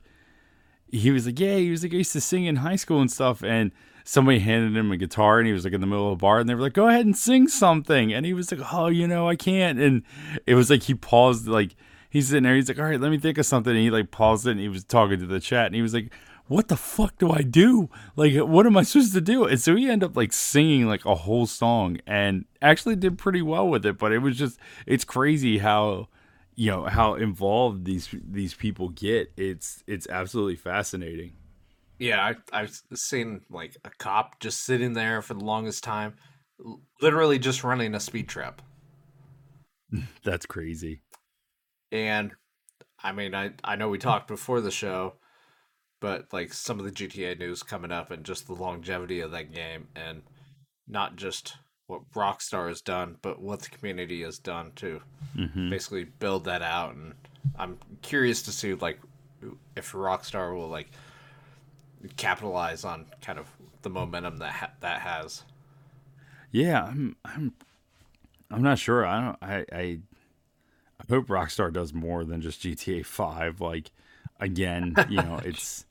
[0.91, 3.11] he was like, yeah, he was like, I used to sing in high school and
[3.11, 3.43] stuff.
[3.43, 3.73] And
[4.05, 6.39] somebody handed him a guitar, and he was like in the middle of a bar,
[6.41, 8.13] and they were like, go ahead and sing something.
[8.13, 9.79] And he was like, oh, you know, I can't.
[9.79, 10.03] And
[10.47, 11.77] it was like he paused, like
[12.11, 12.55] he's sitting there.
[12.57, 13.73] He's like, all right, let me think of something.
[13.73, 15.95] And he like paused it, and he was talking to the chat, and he was
[15.95, 16.13] like.
[16.51, 17.89] What the fuck do I do?
[18.17, 19.45] Like, what am I supposed to do?
[19.45, 23.41] And so he ended up like singing like a whole song, and actually did pretty
[23.41, 23.99] well with it.
[23.99, 26.09] But it was just, it's crazy how
[26.57, 31.33] you know how involved these these people get it's it's absolutely fascinating
[31.99, 32.21] Yeah,
[32.53, 36.15] I, I've seen like a cop just sitting there for the longest time,
[37.01, 38.63] literally just running a speed trap.
[40.25, 41.03] that's crazy
[41.93, 42.33] And
[43.03, 45.15] I mean, I I know we talked before the show,
[46.01, 49.53] but like some of the GTA news coming up and just the longevity of that
[49.53, 50.23] game, and
[50.89, 55.01] not just what Rockstar has done, but what the community has done to
[55.37, 55.71] mm-hmm.
[55.71, 56.95] basically build that out.
[56.95, 57.15] And
[57.59, 59.01] I'm curious to see like
[59.77, 60.91] if Rockstar will like
[62.17, 63.47] capitalize on kind of
[63.83, 65.43] the momentum that ha- that has.
[66.51, 67.53] yeah i'm i'm
[68.51, 73.05] i'm not sure i don't i i i hope rockstar does more than just gta
[73.05, 73.91] 5 like
[74.41, 75.87] again you know it's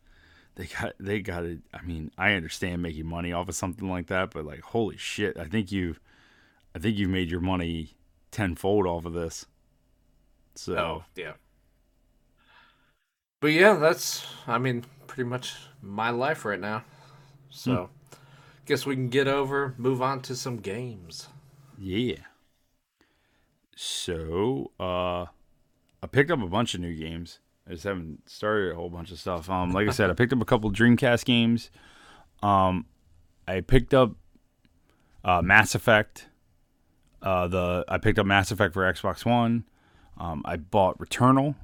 [0.60, 4.08] they got they got it i mean i understand making money off of something like
[4.08, 6.02] that but like holy shit i think you've
[6.76, 7.96] i think you've made your money
[8.30, 9.46] tenfold off of this
[10.60, 11.34] so Oh, yeah.
[13.40, 16.84] But yeah, that's I mean, pretty much my life right now.
[17.50, 17.90] So
[18.66, 21.30] guess we can get over, move on to some games.
[21.78, 22.26] Yeah.
[23.76, 25.28] So, uh
[26.02, 27.40] I picked up a bunch of new games.
[27.70, 29.48] I just haven't started a whole bunch of stuff.
[29.50, 31.70] Um, like I said, I picked up a couple Dreamcast games.
[32.42, 32.86] Um,
[33.48, 34.16] I picked up
[35.24, 36.28] uh, Mass Effect.
[37.22, 39.66] Uh, the I picked up Mass Effect for Xbox One.
[40.18, 41.56] Um, I bought Returnal.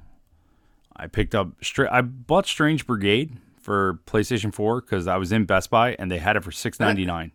[0.94, 5.44] I picked up Stra- I bought Strange Brigade for PlayStation 4 because I was in
[5.44, 7.32] Best Buy and they had it for six ninety nine.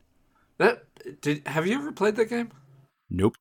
[0.59, 0.85] That
[1.21, 2.51] did have you ever played that game?
[3.09, 3.35] Nope.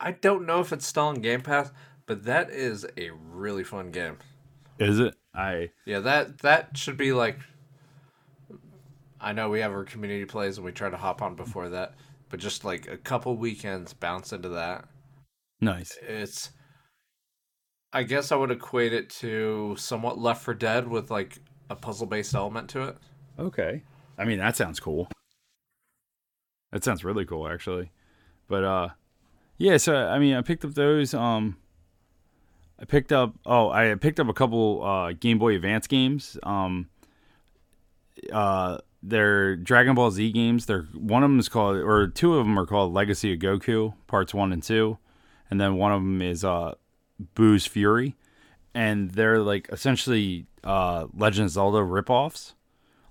[0.00, 1.70] I don't know if it's still on Game Pass,
[2.06, 4.18] but that is a really fun game.
[4.78, 5.14] Is it?
[5.34, 7.38] I Yeah, that that should be like.
[9.20, 11.94] I know we have our community plays and we try to hop on before that,
[12.28, 14.84] but just like a couple weekends bounce into that.
[15.60, 15.96] nice.
[16.02, 16.50] It's.
[17.92, 21.38] I guess I would equate it to somewhat Left for Dead with like
[21.68, 22.96] a puzzle based element to it.
[23.38, 23.82] Okay.
[24.18, 25.08] I mean, that sounds cool.
[26.72, 27.90] That sounds really cool, actually.
[28.48, 28.88] But uh,
[29.58, 29.76] yeah.
[29.76, 31.14] So I mean, I picked up those.
[31.14, 31.56] Um,
[32.82, 33.34] I picked up.
[33.46, 36.36] Oh, I picked up a couple uh Game Boy Advance games.
[36.42, 36.88] Um,
[38.32, 40.66] uh, they're Dragon Ball Z games.
[40.66, 43.94] They're one of them is called, or two of them are called Legacy of Goku
[44.08, 44.98] Parts One and Two,
[45.48, 46.74] and then one of them is uh,
[47.34, 48.16] Buu's Fury,
[48.74, 52.54] and they're like essentially uh Legend of Zelda ripoffs.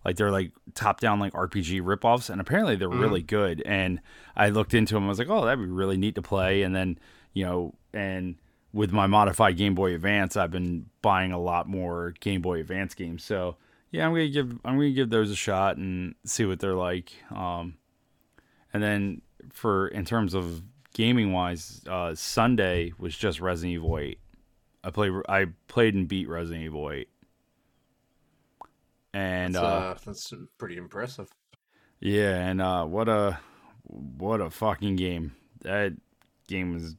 [0.04, 3.62] Like they're like top down like RPG ripoffs, and apparently they're really good.
[3.66, 4.02] And
[4.36, 5.06] I looked into them.
[5.06, 6.64] I was like, oh, that'd be really neat to play.
[6.64, 6.98] And then
[7.34, 8.36] you know, and
[8.74, 12.94] with my modified Game Boy Advance, I've been buying a lot more Game Boy Advance
[12.94, 13.24] games.
[13.24, 13.58] So
[13.92, 17.12] yeah, I'm gonna give I'm gonna give those a shot and see what they're like.
[17.32, 17.76] Um,
[18.74, 24.20] and then for in terms of gaming wise, uh, Sunday was just Resident Evil 8.
[24.84, 27.08] I played I played and beat Resident Evil 8.
[29.14, 31.30] And That's, uh, uh, that's pretty impressive.
[32.00, 33.40] yeah, and uh, what a
[33.84, 35.36] what a fucking game.
[35.64, 35.94] That
[36.48, 36.96] game was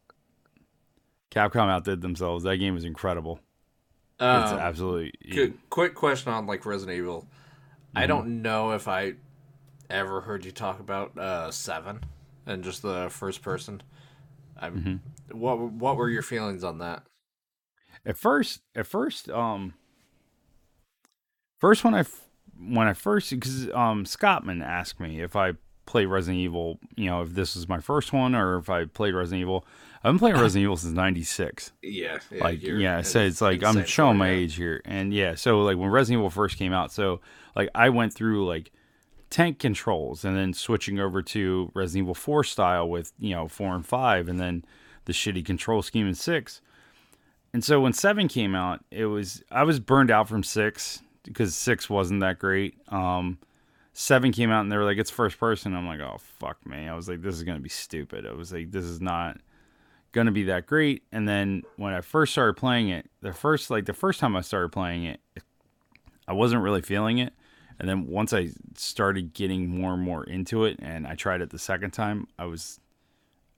[1.32, 2.44] Capcom outdid themselves.
[2.44, 3.40] That game was incredible.
[4.20, 7.22] It's Um, absolutely Good, quick question on like Resident Evil.
[7.22, 7.98] Mm-hmm.
[7.98, 9.14] I don't know if I
[9.90, 12.04] ever heard you talk about uh, Seven
[12.46, 13.82] and just the first person.
[14.60, 15.38] I'm, Mm-hmm.
[15.38, 17.04] What what were your feelings on that?
[18.04, 19.74] At first, at first, um,
[21.58, 22.04] first when I
[22.58, 25.52] when I first because um Scottman asked me if I
[25.86, 29.14] played Resident Evil, you know, if this was my first one or if I played
[29.14, 29.64] Resident Evil.
[30.04, 31.72] I've been playing Resident Evil since '96.
[31.82, 34.82] Yeah, like yeah so it's like i'm showing my age here.
[34.84, 37.20] And yeah so like when resident evil first came out so
[37.54, 38.72] like i went through like
[39.30, 43.76] tank controls and then switching over to resident evil 4 style with you know 4
[43.76, 44.64] and 5 and then
[45.04, 46.60] the shitty control scheme in 6
[47.54, 51.54] and so when 7 came out it was i was burned out from 6 because
[51.54, 52.74] 6 wasn't that great.
[52.88, 53.38] Um
[53.94, 55.74] 7 came out and they were like it's first person.
[55.74, 58.26] I'm like oh fuck me i was like this is gonna be stupid.
[58.26, 59.38] I was like this is not
[60.12, 61.02] gonna be that great.
[61.10, 64.42] And then when I first started playing it, the first like the first time I
[64.42, 65.20] started playing it,
[66.28, 67.32] I wasn't really feeling it.
[67.78, 71.50] And then once I started getting more and more into it, and I tried it
[71.50, 72.78] the second time, I was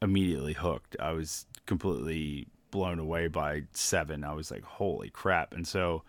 [0.01, 0.97] immediately hooked.
[0.99, 4.25] I was completely blown away by seven.
[4.25, 5.53] I was like, holy crap!
[5.53, 6.05] And so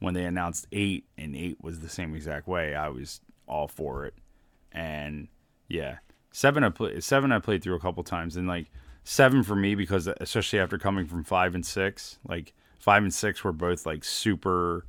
[0.00, 4.04] when they announced eight, and eight was the same exact way, I was all for
[4.06, 4.14] it.
[4.72, 5.28] And
[5.68, 5.98] yeah,
[6.32, 8.66] seven I play seven I played through a couple times, and like
[9.04, 13.42] seven for me because especially after coming from five and six, like five and six
[13.44, 14.84] were both like super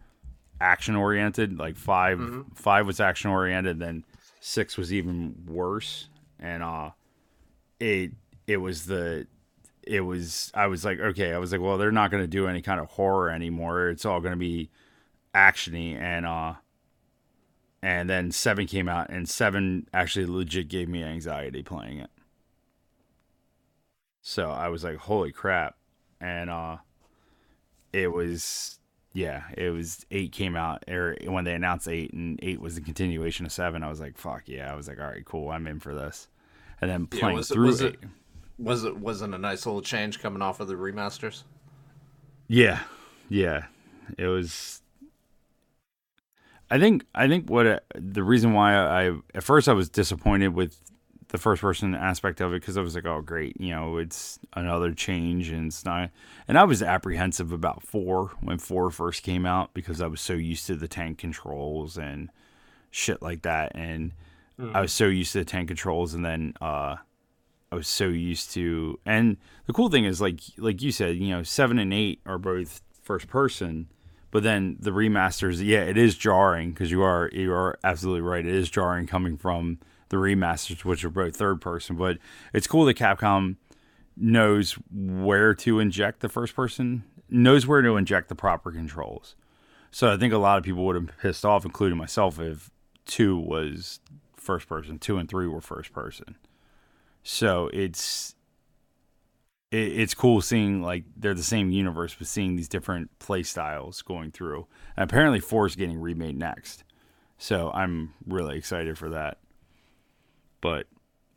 [0.59, 1.57] action oriented.
[1.57, 4.03] Like 5 five was action oriented, then
[4.39, 6.07] six was even worse,
[6.39, 6.91] and uh,
[7.79, 8.11] it
[8.47, 9.27] it was the
[9.83, 12.61] it was I was like okay, I was like well they're not gonna do any
[12.61, 13.89] kind of horror anymore.
[13.89, 14.69] It's all gonna be
[15.33, 16.53] actiony and uh
[17.81, 22.10] and then seven came out and seven actually legit gave me anxiety playing it
[24.21, 25.75] so i was like holy crap
[26.19, 26.77] and uh
[27.93, 28.79] it was
[29.13, 32.81] yeah it was eight came out or when they announced eight and eight was the
[32.81, 35.65] continuation of seven i was like fuck yeah i was like all right cool i'm
[35.67, 36.27] in for this
[36.81, 38.09] and then Yeah, playing was it- through was it, it-
[38.59, 41.43] Was it wasn't a nice little change coming off of the remasters?
[42.47, 42.81] Yeah,
[43.27, 43.65] yeah.
[44.19, 44.81] It was.
[46.69, 50.49] I think I think what it, the reason why I at first I was disappointed
[50.53, 50.77] with
[51.31, 54.37] the first person aspect of it because I was like, oh great, you know, it's
[54.53, 56.09] another change and it's not.
[56.45, 60.33] And I was apprehensive about four when four first came out because I was so
[60.33, 62.29] used to the tank controls and
[62.91, 64.11] shit like that, and
[64.73, 66.97] I was so used to the tank controls, and then uh,
[67.71, 68.99] I was so used to.
[69.05, 72.37] And the cool thing is, like like you said, you know, seven and eight are
[72.37, 73.87] both first person,
[74.29, 78.45] but then the remasters, yeah, it is jarring because you are you are absolutely right.
[78.45, 79.79] It is jarring coming from
[80.11, 81.95] the remasters, which are both third person.
[81.95, 82.19] But
[82.53, 83.55] it's cool that Capcom
[84.15, 89.35] knows where to inject the first person knows where to inject the proper controls.
[89.89, 92.69] So I think a lot of people would have pissed off, including myself, if
[93.05, 93.99] two was
[94.35, 96.35] first person, two and three were first person.
[97.23, 98.35] So it's
[99.71, 104.01] it, it's cool seeing like they're the same universe, but seeing these different play styles
[104.01, 104.67] going through.
[104.95, 106.83] And apparently, four is getting remade next,
[107.37, 109.39] so I'm really excited for that.
[110.61, 110.87] But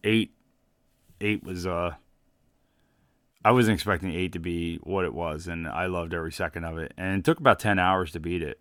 [0.04, 0.32] eight,
[1.20, 1.94] eight was uh,
[3.44, 6.78] I wasn't expecting eight to be what it was, and I loved every second of
[6.78, 6.94] it.
[6.96, 8.60] And it took about ten hours to beat it.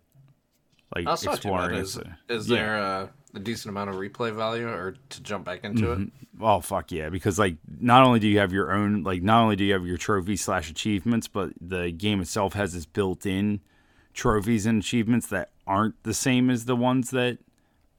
[0.94, 1.76] Like That's exploring.
[1.76, 1.98] Is,
[2.28, 2.56] is yeah.
[2.56, 6.02] there a, a, decent amount of replay value, or to jump back into mm-hmm.
[6.02, 6.08] it?
[6.40, 7.08] Oh fuck yeah!
[7.08, 9.86] Because like, not only do you have your own, like, not only do you have
[9.86, 13.60] your trophy slash achievements, but the game itself has this built-in
[14.12, 17.38] trophies and achievements that aren't the same as the ones that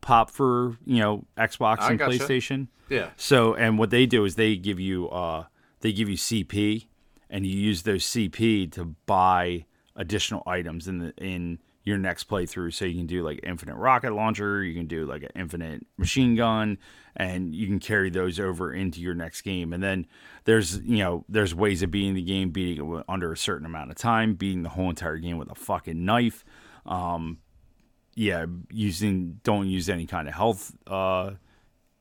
[0.06, 2.68] pop for you know Xbox and PlayStation.
[2.89, 3.10] Yeah.
[3.18, 5.46] So and what they do is they give you uh
[5.82, 6.86] they give you CP
[7.30, 9.65] and you use those CP to buy
[9.96, 12.74] additional items in the in your next playthrough.
[12.74, 16.36] So you can do like infinite rocket launcher, you can do like an infinite machine
[16.36, 16.78] gun,
[17.15, 19.74] and you can carry those over into your next game.
[19.74, 20.06] And then
[20.44, 23.89] there's you know there's ways of beating the game, beating it under a certain amount
[23.89, 26.46] of time, beating the whole entire game with a fucking knife.
[26.86, 27.39] Um,
[28.15, 30.73] yeah, using don't use any kind of health.
[30.88, 31.32] Uh,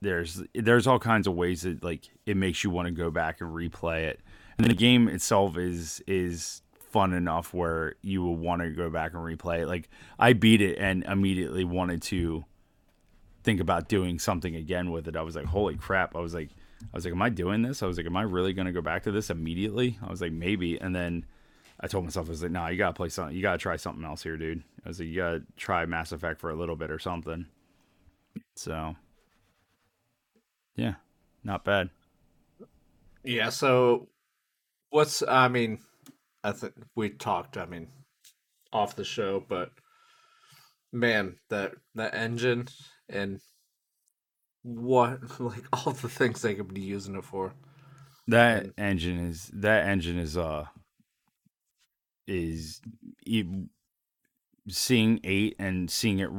[0.00, 3.40] there's there's all kinds of ways that like it makes you want to go back
[3.40, 4.20] and replay it.
[4.56, 9.14] And the game itself is is fun enough where you will want to go back
[9.14, 9.66] and replay it.
[9.66, 12.44] Like I beat it and immediately wanted to
[13.42, 15.16] think about doing something again with it.
[15.16, 16.14] I was like, holy crap!
[16.14, 16.50] I was like,
[16.80, 17.82] I was like, am I doing this?
[17.82, 19.98] I was like, am I really going to go back to this immediately?
[20.00, 20.80] I was like, maybe.
[20.80, 21.24] And then
[21.84, 23.36] I told myself, I was like, no, nah, you gotta play something.
[23.36, 24.62] You gotta try something else here, dude.
[24.86, 27.44] I was like, you gotta try Mass Effect for a little bit or something.
[28.56, 28.96] So,
[30.76, 30.94] yeah,
[31.44, 31.90] not bad.
[33.22, 33.50] Yeah.
[33.50, 34.08] So,
[34.88, 35.80] what's I mean
[36.42, 37.58] I think we talked.
[37.58, 37.88] I mean,
[38.72, 39.70] off the show, but
[40.90, 42.68] man, that that engine
[43.10, 43.40] and
[44.62, 47.52] what like all the things they could be using it for.
[48.28, 50.64] That and, engine is that engine is uh
[52.26, 52.80] is
[54.68, 56.30] seeing eight and seeing it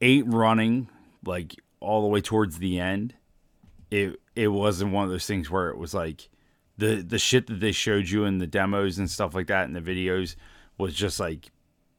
[0.00, 0.88] eight running
[1.24, 3.14] like all the way towards the end.
[3.90, 6.28] It it wasn't one of those things where it was like
[6.78, 9.72] the the shit that they showed you in the demos and stuff like that in
[9.74, 10.36] the videos
[10.78, 11.50] was just like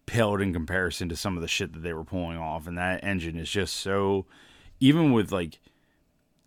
[0.05, 3.03] paled in comparison to some of the shit that they were pulling off and that
[3.03, 4.25] engine is just so
[4.79, 5.59] even with like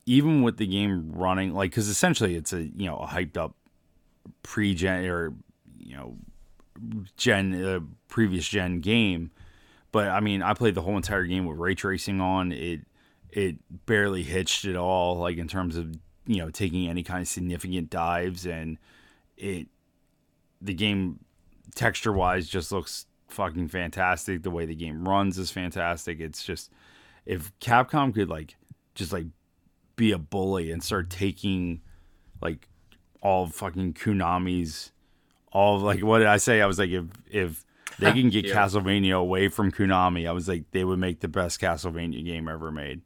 [0.05, 3.55] even with the game running like because essentially it's a you know a hyped up
[4.43, 5.35] pre-gen or
[5.79, 6.17] you know
[7.17, 9.31] gen uh, previous gen game.
[9.93, 12.53] But i mean i played the whole entire game with ray tracing on.
[12.53, 12.81] It
[13.31, 13.57] it
[13.87, 15.95] barely hitched at all like in terms of
[16.27, 18.47] you know taking any kind of significant dives.
[18.47, 18.79] And
[19.37, 19.69] it
[20.61, 21.21] the game
[21.75, 24.43] texture wise just looks fucking fantastic.
[24.43, 26.21] The way the game runs is fantastic.
[26.21, 26.71] It's just
[27.27, 28.57] if capcom could like
[28.95, 29.27] just like
[29.97, 31.81] be a bully and start taking
[32.41, 32.69] like
[33.25, 34.93] all fucking Konami's
[35.51, 36.61] all like what did I say?
[36.61, 37.65] I was like if if
[37.99, 38.55] they can get yeah.
[38.55, 42.71] Castlevania away from Konami, I was like they would make the best Castlevania game ever
[42.71, 43.01] made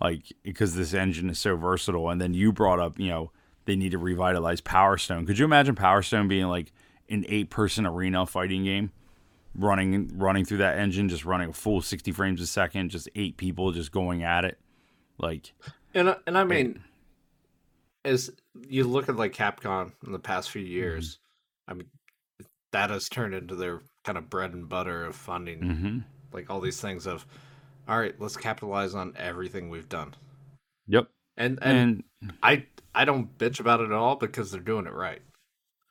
[0.00, 2.10] like because this engine is so versatile.
[2.10, 3.30] And then you brought up, you know,
[3.64, 5.26] they need to revitalize Power Stone.
[5.26, 6.72] Could you imagine Power Stone being like
[7.08, 8.92] an eight person arena fighting game?
[9.56, 13.36] Running running through that engine, just running a full sixty frames a second, just eight
[13.36, 14.58] people just going at it.
[15.16, 15.52] Like
[15.94, 16.82] and and I mean
[18.04, 18.30] as
[18.68, 21.18] you look at like Capcom in the past few years,
[21.68, 21.70] mm-hmm.
[21.70, 21.88] I mean
[22.72, 25.98] that has turned into their kind of bread and butter of funding mm-hmm.
[26.32, 27.24] like all these things of
[27.86, 30.14] all right, let's capitalize on everything we've done.
[30.86, 31.08] Yep.
[31.36, 34.92] And and, and I I don't bitch about it at all because they're doing it
[34.92, 35.20] right.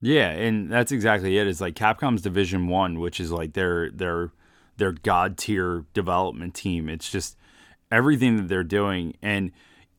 [0.02, 1.48] Yeah, and that's exactly it.
[1.48, 4.32] It's like Capcom's Division One, which is like their their
[4.78, 6.90] their god tier development team.
[6.90, 7.38] It's just
[7.92, 9.52] everything that they're doing, and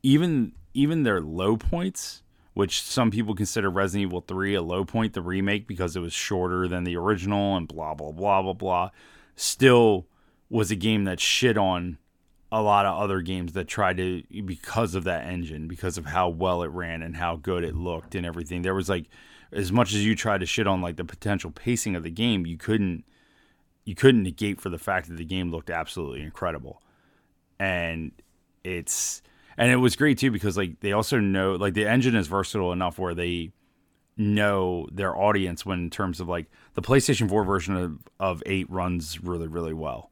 [0.03, 2.21] even even their low points,
[2.53, 6.13] which some people consider Resident Evil Three a low point, the remake because it was
[6.13, 8.89] shorter than the original, and blah blah blah blah blah.
[9.35, 10.07] Still
[10.49, 11.97] was a game that shit on
[12.51, 16.29] a lot of other games that tried to because of that engine, because of how
[16.29, 18.61] well it ran and how good it looked and everything.
[18.61, 19.07] There was like
[19.51, 22.45] as much as you tried to shit on like the potential pacing of the game,
[22.45, 23.03] you couldn't
[23.85, 26.81] you couldn't negate for the fact that the game looked absolutely incredible.
[27.59, 28.11] And
[28.63, 29.21] it's
[29.57, 32.71] and it was great too because like they also know like the engine is versatile
[32.71, 33.51] enough where they
[34.17, 38.69] know their audience when in terms of like the PlayStation 4 version of, of 8
[38.69, 40.09] runs really really well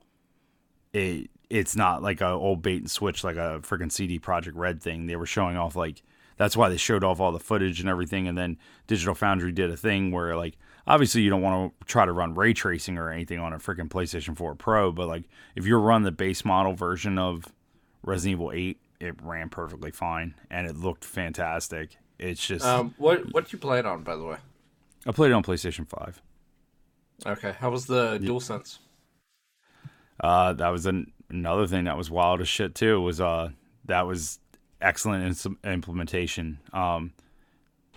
[0.94, 4.82] it it's not like a old bait and switch like a freaking CD Projekt Red
[4.82, 5.06] thing.
[5.06, 6.02] They were showing off like
[6.36, 8.28] that's why they showed off all the footage and everything.
[8.28, 12.06] And then Digital Foundry did a thing where like obviously you don't want to try
[12.06, 15.26] to run ray tracing or anything on a freaking PlayStation 4 Pro, but like
[15.56, 17.46] if you run the base model version of
[18.02, 21.98] Resident Evil 8, it ran perfectly fine and it looked fantastic.
[22.18, 24.38] It's just Um, what what you play it on, by the way?
[25.06, 26.22] I played it on PlayStation 5.
[27.26, 28.80] Okay, how was the DualSense?
[30.20, 33.02] Uh, that was an, another thing that was wild as shit too.
[33.02, 33.50] Was uh,
[33.86, 34.40] that was
[34.82, 36.60] excellent in some implementation.
[36.72, 37.12] Um,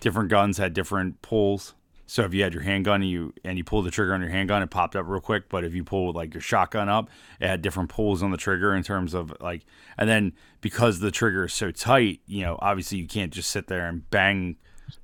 [0.00, 1.74] different guns had different pulls.
[2.06, 4.30] So if you had your handgun and you and you pulled the trigger on your
[4.30, 5.48] handgun, it popped up real quick.
[5.48, 8.74] But if you pulled like your shotgun up, it had different pulls on the trigger
[8.74, 9.64] in terms of like.
[9.98, 13.66] And then because the trigger is so tight, you know, obviously you can't just sit
[13.66, 14.56] there and bang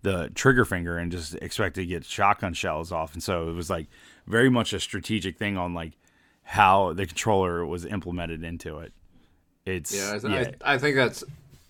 [0.02, 3.14] the trigger finger and just expect to get shotgun shells off.
[3.14, 3.88] And so it was like
[4.28, 5.94] very much a strategic thing on like
[6.44, 8.92] how the controller was implemented into it.
[9.66, 11.24] It's Yeah, I, th- I, I think that's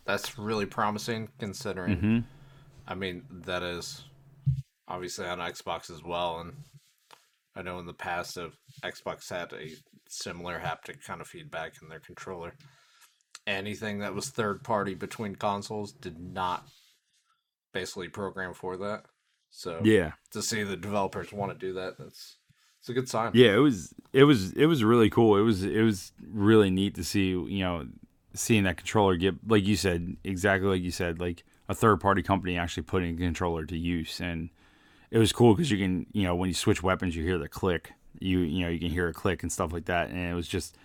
[0.05, 1.97] that's really promising considering.
[1.97, 2.18] Mm-hmm.
[2.87, 4.05] I mean, that is
[4.93, 6.53] obviously on Xbox as well, and
[7.57, 9.72] I know in the past of Xbox had a
[10.09, 12.55] similar haptic kind of feedback in their controller.
[13.47, 16.68] Anything that was third party between consoles did not
[17.72, 19.05] basically program for that.
[19.51, 20.12] So yeah.
[20.30, 22.36] to see the developers want to do that, that's
[22.80, 23.32] it's a good sign.
[23.34, 25.36] Yeah, it was it was it was really cool.
[25.36, 27.86] It was it was really neat to see, you know,
[28.34, 32.22] seeing that controller get like you said, exactly like you said, like a third party
[32.22, 34.51] company actually putting a controller to use and
[35.13, 37.47] it was cool because you can, you know, when you switch weapons, you hear the
[37.49, 37.93] click.
[38.19, 40.49] You you know you can hear a click and stuff like that, and it was
[40.49, 40.77] just,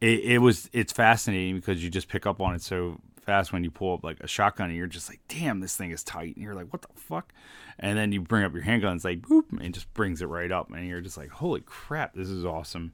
[0.00, 3.62] it, it was it's fascinating because you just pick up on it so fast when
[3.62, 6.34] you pull up like a shotgun, and you're just like, damn, this thing is tight,
[6.34, 7.32] and you're like, what the fuck,
[7.78, 10.50] and then you bring up your handgun, it's like boop, and just brings it right
[10.50, 12.92] up, and you're just like, holy crap, this is awesome,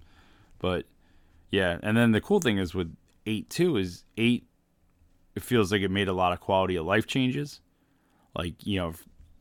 [0.59, 0.85] but
[1.51, 4.47] yeah, and then the cool thing is with eight two is eight,
[5.35, 7.61] it feels like it made a lot of quality of life changes,
[8.35, 8.93] like you know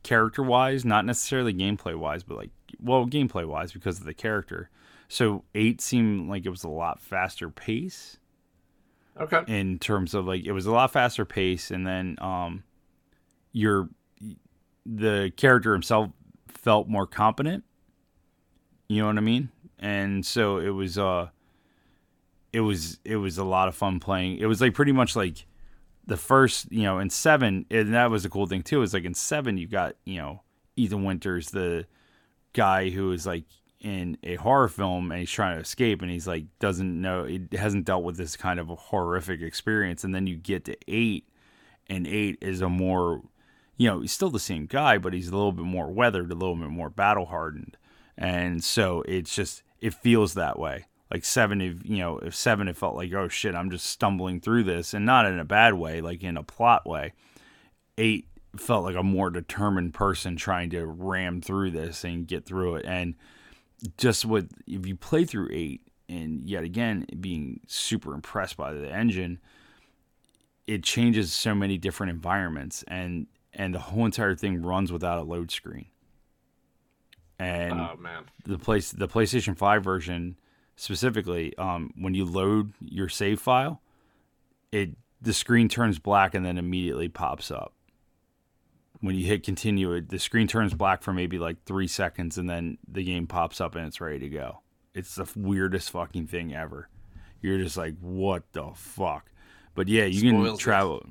[0.06, 4.70] character wise, not necessarily gameplay wise, but like well, gameplay wise because of the character.
[5.10, 8.18] So eight seemed like it was a lot faster pace
[9.20, 9.42] Okay.
[9.48, 12.64] in terms of like it was a lot faster pace, and then um,
[13.52, 13.90] your
[14.86, 16.12] the character himself
[16.48, 17.64] felt more competent.
[18.88, 19.50] You know what I mean?
[19.80, 21.30] And so it was uh,
[22.54, 24.38] it was it was a lot of fun playing.
[24.38, 25.46] It was like pretty much like
[26.08, 28.82] the first, you know, in seven, and that was a cool thing too.
[28.82, 30.42] Is like in seven, you got you know
[30.76, 31.86] Ethan Winters, the
[32.54, 33.46] guy who is like
[33.82, 37.42] in a horror film and he's trying to escape, and he's like doesn't know, he
[37.54, 41.28] hasn't dealt with this kind of horrific experience, and then you get to eight,
[41.88, 43.22] and eight is a more,
[43.78, 46.36] you know, he's still the same guy, but he's a little bit more weathered, a
[46.36, 47.78] little bit more battle hardened,
[48.18, 50.86] and so it's just it feels that way
[51.16, 54.42] like seven if you know if seven it felt like oh shit i'm just stumbling
[54.42, 54.94] through this.
[54.94, 57.14] And not in a bad way like in a plot way.
[57.98, 62.76] Eight felt like a more determined person trying to ram through this and get through
[62.76, 62.86] it.
[62.86, 63.16] And
[63.98, 68.92] just with if you play through eight and yet again being super impressed by the
[68.92, 69.40] engine
[70.68, 72.84] it changes so many different environments.
[72.90, 75.86] And and the whole entire thing runs without a load screen.
[77.40, 78.26] And Oh man.
[78.44, 80.38] the place the PlayStation 5 version
[80.76, 83.82] specifically um, when you load your save file
[84.72, 84.90] it
[85.22, 87.74] the screen turns black and then immediately pops up.
[89.00, 92.50] When you hit continue it the screen turns black for maybe like 3 seconds and
[92.50, 94.60] then the game pops up and it's ready to go.
[94.94, 96.90] It's the weirdest fucking thing ever.
[97.42, 99.32] You're just like what the fuck?
[99.76, 100.64] But yeah you can Spoils it.
[100.64, 101.06] travel.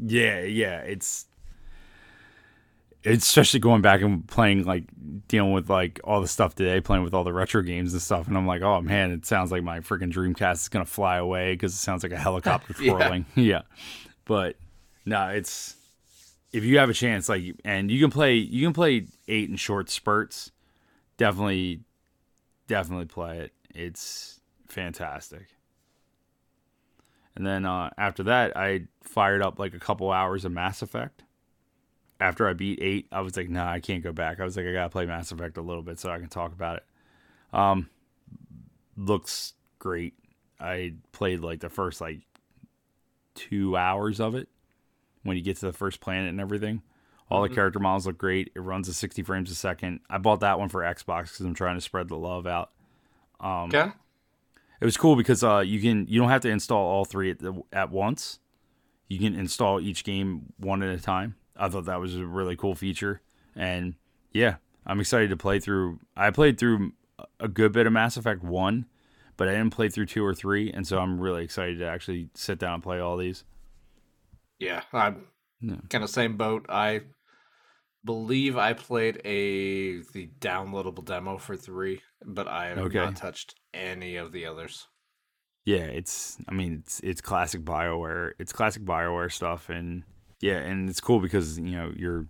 [0.00, 1.37] Yeah yeah it's it's
[3.10, 4.84] especially going back and playing like
[5.28, 8.28] dealing with like all the stuff today, playing with all the retro games and stuff,
[8.28, 11.52] and I'm like, oh man, it sounds like my freaking Dreamcast is gonna fly away
[11.52, 12.92] because it sounds like a helicopter Yeah.
[12.92, 13.26] twirling.
[13.34, 13.62] yeah,
[14.24, 14.56] but
[15.04, 15.76] no, it's
[16.52, 19.56] if you have a chance, like, and you can play, you can play eight in
[19.56, 20.50] short spurts.
[21.18, 21.80] Definitely,
[22.68, 23.52] definitely play it.
[23.74, 25.48] It's fantastic.
[27.36, 31.22] And then uh, after that, I fired up like a couple hours of Mass Effect
[32.20, 34.40] after I beat eight, I was like, nah, I can't go back.
[34.40, 36.52] I was like, I gotta play Mass Effect a little bit so I can talk
[36.52, 36.84] about it.
[37.52, 37.88] Um,
[38.96, 40.14] looks great.
[40.60, 42.20] I played like the first like
[43.34, 44.48] two hours of it
[45.22, 46.82] when you get to the first planet and everything.
[47.30, 48.52] All the character models look great.
[48.54, 50.00] It runs at 60 frames a second.
[50.08, 52.70] I bought that one for Xbox because I'm trying to spread the love out.
[53.38, 53.92] Um, Okay.
[54.80, 57.40] It was cool because uh, you can you don't have to install all three at,
[57.40, 58.38] the, at once.
[59.08, 61.34] You can install each game one at a time.
[61.58, 63.20] I thought that was a really cool feature,
[63.56, 63.94] and
[64.32, 64.56] yeah,
[64.86, 66.00] I'm excited to play through.
[66.16, 66.92] I played through
[67.40, 68.86] a good bit of Mass Effect One,
[69.36, 72.28] but I didn't play through two or three, and so I'm really excited to actually
[72.34, 73.44] sit down and play all these.
[74.58, 75.26] Yeah, I'm
[75.60, 75.78] No.
[75.88, 76.66] kind of same boat.
[76.68, 77.02] I
[78.04, 82.98] believe I played a the downloadable demo for three, but I have Okay.
[82.98, 84.86] not touched any of the others.
[85.64, 86.38] Yeah, it's.
[86.48, 88.32] I mean, it's it's classic Bioware.
[88.38, 90.02] It's classic Bioware stuff, and
[90.40, 92.26] yeah, and it's cool because you know you're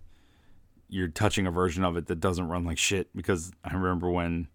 [0.89, 3.15] you're touching a version of it that doesn't run like shit.
[3.15, 4.47] Because I remember when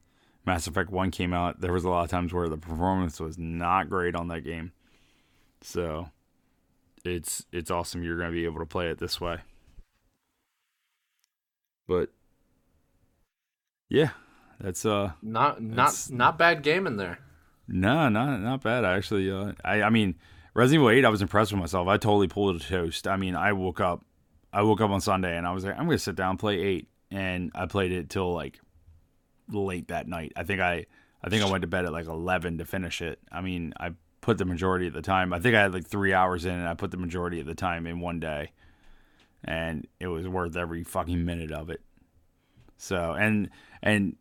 [0.46, 3.38] Mass Effect One came out, there was a lot of times where the performance was
[3.38, 4.72] not great on that game.
[5.60, 6.10] So
[7.04, 8.02] it's it's awesome.
[8.02, 9.38] You're gonna be able to play it this way.
[11.86, 12.10] But
[13.88, 14.10] yeah,
[14.60, 17.18] that's uh Not not That's- not bad game in there.
[17.68, 19.30] no, not not bad actually.
[19.30, 20.16] Uh, I I mean,
[20.54, 21.88] Resident Evil Eight, I was impressed with myself.
[21.88, 23.08] I totally pulled a toast.
[23.08, 24.04] I mean, I woke up,
[24.52, 26.88] I woke up on Sunday and I was like, I'm gonna sit down play eight,
[27.10, 28.60] and I played it till like
[29.50, 30.32] late that night.
[30.36, 30.86] I think I
[31.22, 33.18] I think I went to bed at like eleven to finish it.
[33.32, 35.32] I mean, I put the majority of the time.
[35.32, 37.54] I think I had like three hours in, and I put the majority of the
[37.54, 38.52] time in one day,
[39.42, 41.80] and it was worth every fucking minute of it.
[42.76, 43.50] So and
[43.82, 44.16] and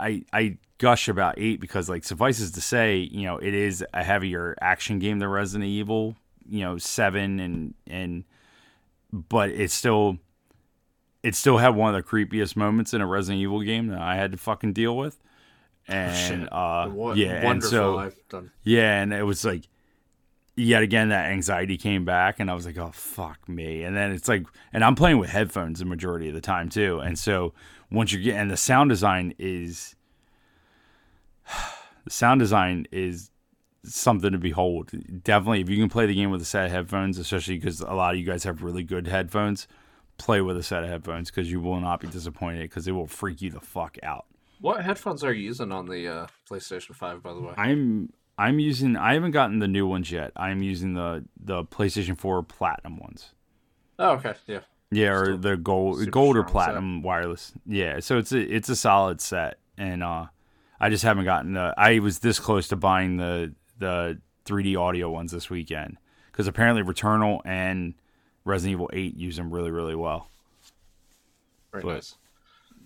[0.00, 4.02] I I gush about eight because like suffices to say, you know, it is a
[4.02, 6.16] heavier action game than Resident Evil,
[6.48, 8.24] you know, seven and and
[9.12, 10.18] but it's still
[11.22, 14.16] it still had one of the creepiest moments in a Resident Evil game that I
[14.16, 15.18] had to fucking deal with.
[15.88, 16.52] And Shit.
[16.52, 18.50] uh Wo- yeah, and so I've done.
[18.62, 19.68] yeah, and it was like
[20.56, 24.10] yet again that anxiety came back and I was like, "Oh fuck me." And then
[24.10, 26.98] it's like and I'm playing with headphones the majority of the time too.
[27.00, 27.52] And so
[27.90, 29.94] once you get and the sound design is
[32.04, 33.30] the sound design is
[33.84, 34.90] something to behold.
[35.22, 37.92] Definitely if you can play the game with a set of headphones, especially because a
[37.92, 39.68] lot of you guys have really good headphones,
[40.18, 43.06] play with a set of headphones because you will not be disappointed because it will
[43.06, 44.26] freak you the fuck out.
[44.60, 47.22] What headphones are you using on the uh, PlayStation Five?
[47.22, 50.32] By the way, I'm I'm using I haven't gotten the new ones yet.
[50.36, 53.32] I'm using the the PlayStation 4 Platinum ones.
[53.98, 54.60] oh okay, yeah.
[54.90, 56.52] Yeah, or the gold gold or strong set.
[56.52, 57.52] platinum wireless.
[57.66, 60.26] Yeah, so it's a it's a solid set and uh
[60.80, 65.10] I just haven't gotten the I was this close to buying the the 3D audio
[65.10, 65.96] ones this weekend
[66.32, 67.94] cuz apparently Returnal and
[68.44, 70.30] Resident Evil 8 use them really really well.
[71.72, 72.16] Very But- nice.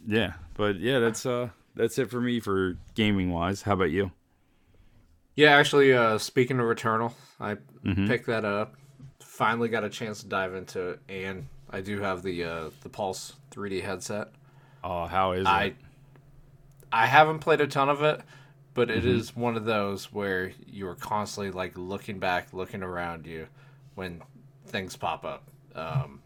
[0.07, 3.62] Yeah, but yeah, that's uh that's it for me for gaming wise.
[3.62, 4.11] How about you?
[5.36, 8.09] Yeah, actually, uh, speaking of Returnal, I Mhm.
[8.09, 8.74] picked that up.
[9.20, 12.89] Finally got a chance to dive into it, and I do have the uh, the
[12.89, 14.29] Pulse 3D headset.
[14.83, 15.77] Oh, how is I it?
[16.93, 18.21] I haven't played a ton of it,
[18.75, 23.47] but it is one of those where you're constantly like looking back, looking around you
[23.95, 24.23] when
[24.66, 25.49] things pop up.
[25.75, 26.21] Um,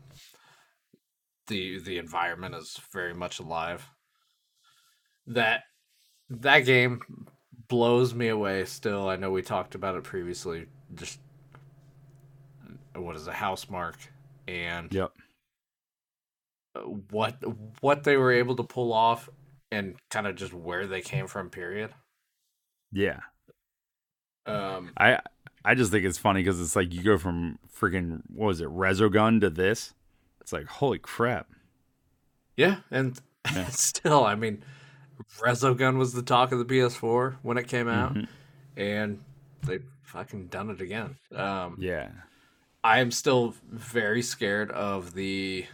[1.49, 3.87] the the environment is very much alive.
[5.27, 5.65] That
[6.31, 7.03] that game
[7.69, 9.09] blows me away still.
[9.09, 10.67] I know we talked about it previously.
[10.95, 11.19] Just
[12.95, 14.09] what is a Housemarque
[14.47, 15.13] and Yep.
[17.11, 17.37] What
[17.81, 19.29] what they were able to pull off
[19.71, 21.91] and kind of just where they came from period
[22.93, 23.21] Yeah.
[24.47, 25.21] um I
[25.65, 28.69] I just think it's funny because it's like you go from freaking what was it
[28.69, 29.95] Resogun to this.
[30.41, 31.47] It's like holy crap.
[32.57, 33.19] yeah and
[33.55, 33.67] Yeah.
[33.71, 34.63] still i mean
[35.39, 38.29] resogun was the talk of the ps4 when it came out Mhm.
[38.77, 39.21] and
[39.63, 42.11] they fucking done it again um Yeah.
[42.83, 45.67] i am still very scared of the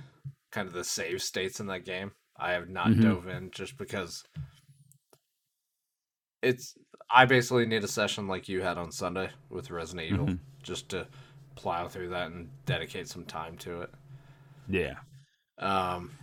[0.51, 3.03] kind of the save states in that game i have not Mhm.
[3.03, 4.25] dove in just because
[6.43, 6.75] it's
[7.11, 10.39] i basically need a session like you had on sunday with resident evil Mhm.
[10.63, 11.07] just to
[11.55, 13.91] plow through that and dedicate some time to it
[14.69, 15.01] Yeah.
[15.59, 16.17] um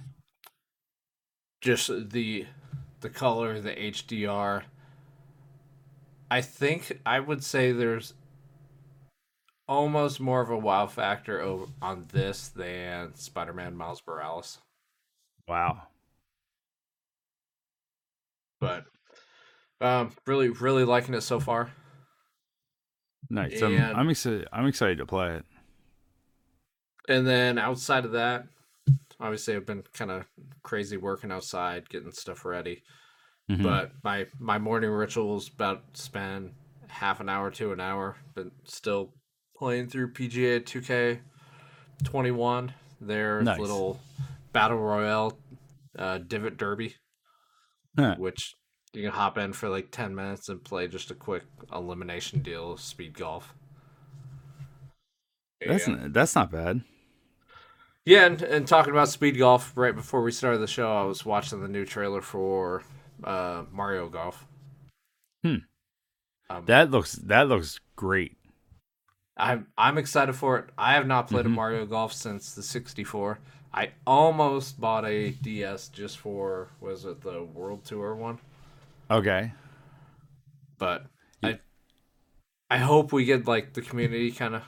[1.62, 2.46] just the
[3.02, 4.64] the color the hdr
[6.32, 8.14] i think i would say there's
[9.68, 14.60] almost more of a wow factor over on this than spider-man miles morales
[15.48, 15.84] Wow.
[18.60, 18.86] but
[19.82, 21.70] um really really liking it so far
[23.30, 23.62] Nice.
[23.62, 24.48] I'm, I'm excited.
[24.54, 25.46] I'm excited to play it.
[27.10, 28.46] and then outside of that
[29.20, 30.26] obviously i've been kind of
[30.64, 32.84] crazy working outside getting stuff ready
[33.50, 33.64] Mhm.
[33.64, 36.54] but my my morning rituals about spend
[36.88, 39.14] half an hour to an hour but still
[39.58, 41.20] playing through pga 2k
[42.04, 43.60] 21 their Nice.
[43.60, 44.00] little
[44.54, 45.38] battle royale
[45.98, 46.96] uh, divot derby
[47.98, 48.16] Huh.
[48.20, 48.54] which
[48.94, 51.44] you can hop in for like 10 minutes and play just a quick
[51.74, 53.54] elimination deal of speed golf
[55.66, 56.82] that's And- n- that's not bad.
[58.06, 61.26] yeah, and, and talking about speed golf, right before we started the show, I was
[61.26, 62.84] watching the new trailer for
[63.24, 64.46] uh, Mario Golf.
[65.44, 65.56] Hmm.
[66.50, 68.37] Um, That looks that looks great.
[69.38, 70.70] I'm I'm excited for it.
[70.78, 71.50] I have not played Mhm.
[71.50, 73.40] a Mario Golf since the 64.
[73.74, 78.40] I almost bought a DS just for was it the World Tour one,
[79.12, 79.54] Okay.
[80.80, 81.06] but
[81.42, 81.50] Yeah.
[82.70, 84.64] I I hope we get like the community kind of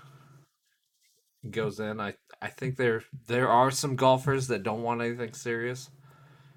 [1.49, 1.99] goes in.
[1.99, 5.89] I I think there there are some golfers that don't want anything serious.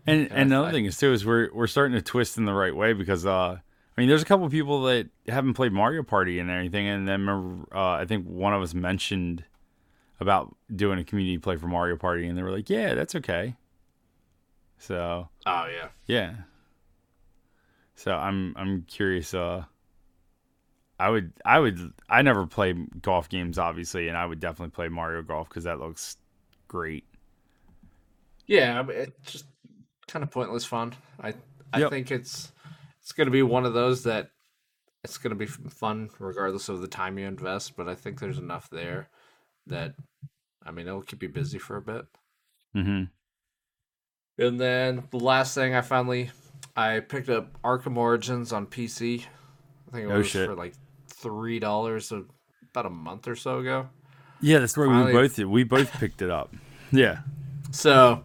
[0.06, 2.36] And And I and another thought- thing is too is we're we're starting to twist
[2.36, 3.60] in the right way because uh
[3.96, 7.28] I mean there's a couple people that haven't played Mario Party and anything, and then
[7.74, 9.44] uh, I think one of us mentioned
[10.20, 13.56] about doing a community play for Mario Party and they were like yeah that's okay.
[14.78, 15.88] So Oh yeah.
[16.06, 16.34] yeah.
[17.94, 19.32] So I'm I'm curious.
[19.34, 19.64] Uh,
[20.98, 24.88] I would I would I never play golf games obviously, and I would definitely play
[24.88, 26.16] Mario Golf because that looks
[26.68, 27.04] great.
[28.46, 29.46] Yeah, I mean, it's just
[30.08, 30.94] kind of pointless fun.
[31.20, 31.34] I
[31.72, 31.90] I Yep.
[31.90, 32.52] think it's
[33.02, 34.30] it's going to be one of those that
[35.04, 37.76] it's going to be fun regardless of the time you invest.
[37.76, 39.08] But I think there's enough there
[39.66, 39.94] that
[40.64, 42.06] I mean it'll keep you busy for a bit.
[42.76, 43.04] Mm-hmm.
[44.38, 46.30] And then the last thing I finally
[46.76, 49.24] I picked up Arkham Origins on PC.
[49.88, 50.48] I think it Oh, was shit.
[50.48, 50.74] for like
[51.08, 52.12] three dollars
[52.70, 53.88] about a month or so ago.
[54.40, 55.46] Yeah, that's where Finally- we both did.
[55.46, 56.54] We both picked it up.
[56.90, 57.18] Yeah.
[57.72, 58.22] So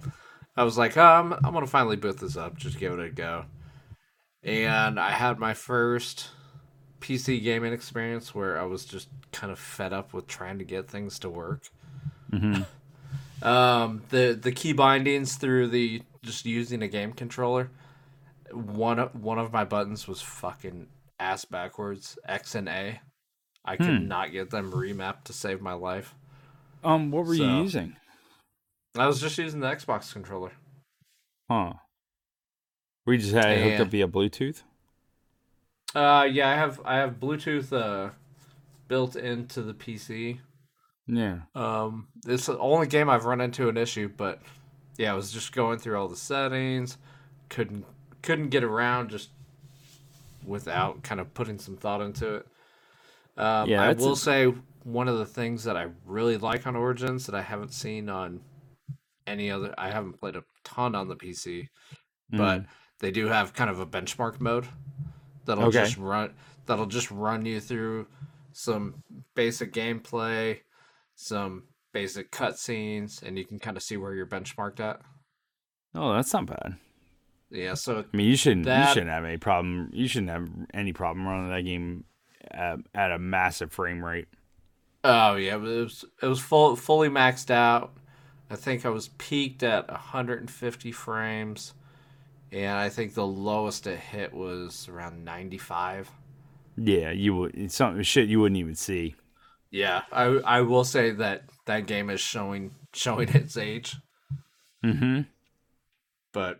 [0.55, 3.45] I was like, um, I'm gonna finally boot this up, just give it a go.
[4.47, 6.29] And I had my first
[7.01, 10.87] PC gaming experience where I was just kind of fed up with trying to get
[10.89, 11.69] things to work.
[12.31, 12.63] Mm-hmm.
[13.39, 17.69] Um, the the key bindings through the just using a game controller.
[18.51, 20.87] One of one of my buttons was fucking
[21.19, 22.99] ass backwards, X and A.
[23.63, 24.07] I could Hmm.
[24.07, 26.15] not get them remapped to save my life.
[26.83, 27.95] Um, what were you using?
[28.97, 30.53] I was just using the Xbox controller.
[31.47, 31.73] Huh?
[33.07, 33.81] We just had it hooked Yeah.
[33.81, 34.61] up via Bluetooth.
[35.95, 38.11] Uh, yeah, I have I have Bluetooth uh
[38.87, 40.39] built into the PC.
[41.07, 41.39] Yeah.
[41.55, 44.41] Um, it's the only game I've run into an issue, but
[44.97, 46.97] yeah, I was just going through all the settings,
[47.49, 47.85] couldn't
[48.21, 49.29] couldn't get around just
[50.45, 52.47] without kind of putting some thought into it.
[53.37, 54.53] Um, Yeah, I will a- say
[54.83, 58.41] one of the things that I really like on Origins that I haven't seen on
[59.25, 59.73] any other.
[59.77, 61.69] I haven't played a ton on the PC,
[62.29, 62.67] but Mm.
[62.99, 64.67] They do have kind of a benchmark mode
[65.45, 65.83] that'll Okay.
[65.83, 66.33] just run
[66.65, 68.07] that'll just run you through
[68.51, 69.03] some
[69.35, 70.59] basic gameplay,
[71.15, 74.99] some basic cutscenes, and you can kind of see where you're benchmarked at.
[75.95, 76.75] oh, that's not bad.
[77.49, 79.89] Yeah, so I mean, you shouldn't That- you shouldn't have any problem.
[79.93, 82.03] You shouldn't have any problem running that game
[82.51, 84.27] at, at a massive frame rate.
[85.03, 87.93] oh yeah, it was it was full fully maxed out.
[88.49, 91.73] I think I was peaked at 150 frames,
[92.51, 96.09] and I think the lowest it hit was around 95.
[96.77, 97.55] Yeah, you would.
[97.55, 99.15] It's something shit you wouldn't even see.
[99.71, 103.95] Yeah, I I will say that that game is showing showing its age.
[104.85, 105.21] Mm-hmm.
[106.31, 106.59] but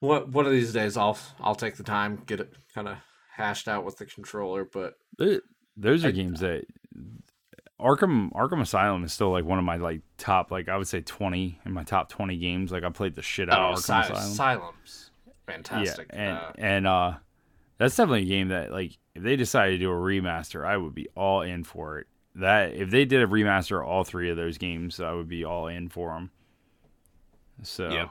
[0.00, 2.96] what one of these days I'll I'll take the time get it kind of
[3.36, 4.64] hashed out with the controller.
[4.64, 4.94] But
[5.76, 6.64] Those are I- games that
[7.80, 11.00] Arkham Arkham Asylum is still like one of my like top like I would say
[11.00, 12.72] twenty in my top twenty games.
[12.72, 14.12] Like I played the shit out oh, of Arkham Asylum.
[14.12, 14.30] Asylum.
[14.32, 15.10] Asylum's
[15.46, 16.10] fantastic.
[16.12, 17.12] Yeah, and uh, and uh,
[17.78, 20.94] that's definitely a game that like if they decided to do a remaster, I would
[20.94, 22.06] be all in for it.
[22.36, 25.44] That if they did a remaster of all three of those games, I would be
[25.44, 26.30] all in for them.
[27.62, 28.08] So Yeah.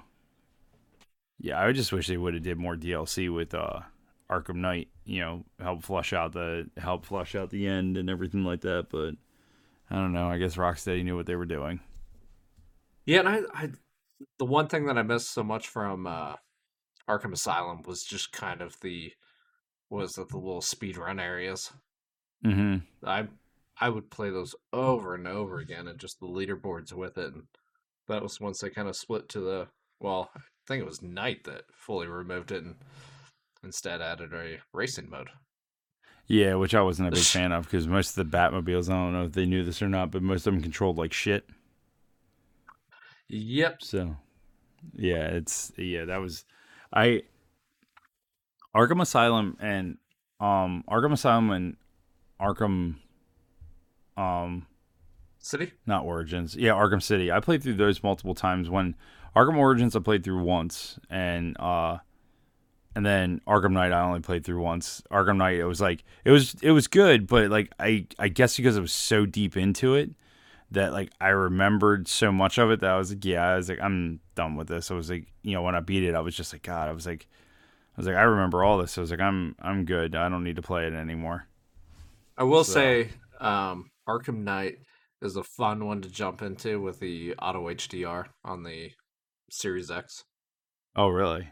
[1.40, 3.82] yeah, I just wish they would have did more DLC with uh
[4.30, 4.90] Arkham Knight.
[5.06, 8.88] You know, help flush out the help flush out the end and everything like that.
[8.90, 9.16] But
[9.92, 10.30] I don't know.
[10.30, 11.80] I guess Rocksteady knew what they were doing.
[13.06, 13.70] yeah, and I, I
[14.38, 16.36] the one thing that I missed so much from uh,
[17.10, 19.14] Arkham Asylum was just kind of the
[19.90, 21.72] was that the little speed run areas.
[22.46, 22.78] Mm-hmm.
[23.08, 23.28] I
[23.80, 27.34] I would play those over and over again, and just the leaderboards with it.
[27.34, 27.44] And
[28.08, 29.68] that was once they kind of split to the
[30.00, 32.76] well, I think it was Knight that fully removed it and
[33.64, 35.30] instead added a racing mode.
[36.30, 39.14] Yeah, which I wasn't a big fan of because most of the Batmobiles, I don't
[39.14, 41.50] know if they knew this or not, but most of them controlled like shit.
[43.30, 43.82] Yep.
[43.82, 44.16] So,
[44.96, 46.46] yeah, it's yeah, that was
[46.94, 47.24] I
[48.76, 49.98] Arkham Asylum and
[50.40, 51.78] um Arkham Asylum and
[52.40, 52.98] Arkham
[54.16, 54.68] um
[55.40, 55.74] City.
[55.88, 56.56] not Origins.
[56.56, 57.32] Yeah, Arkham City.
[57.32, 58.70] I played through those multiple times.
[58.70, 58.96] When
[59.36, 61.98] Arkham Origins I played through once and uh
[62.96, 65.02] and then Arkham Knight I only played through once.
[65.12, 68.58] Arkham Knight it was like it was it was good, but like I I guess
[68.58, 70.12] because I was so deep into it
[70.72, 73.70] that like I remembered so much of it that I was like, yeah, I was
[73.70, 74.92] like, I'm done with this.
[74.92, 76.92] I was like, you know, when I beat it, I was just like, God, I
[76.92, 77.28] was like
[77.98, 78.98] I was like, I remember all this.
[78.98, 80.16] I was like, I'm I'm good.
[80.16, 81.46] I don't need to play it anymore.
[82.38, 83.10] I will So- say,
[83.42, 84.78] um, Arkham Knight
[85.22, 88.92] is a fun one to jump into with the auto HDR on the
[89.52, 90.24] Series X.
[90.96, 91.50] Oh, really?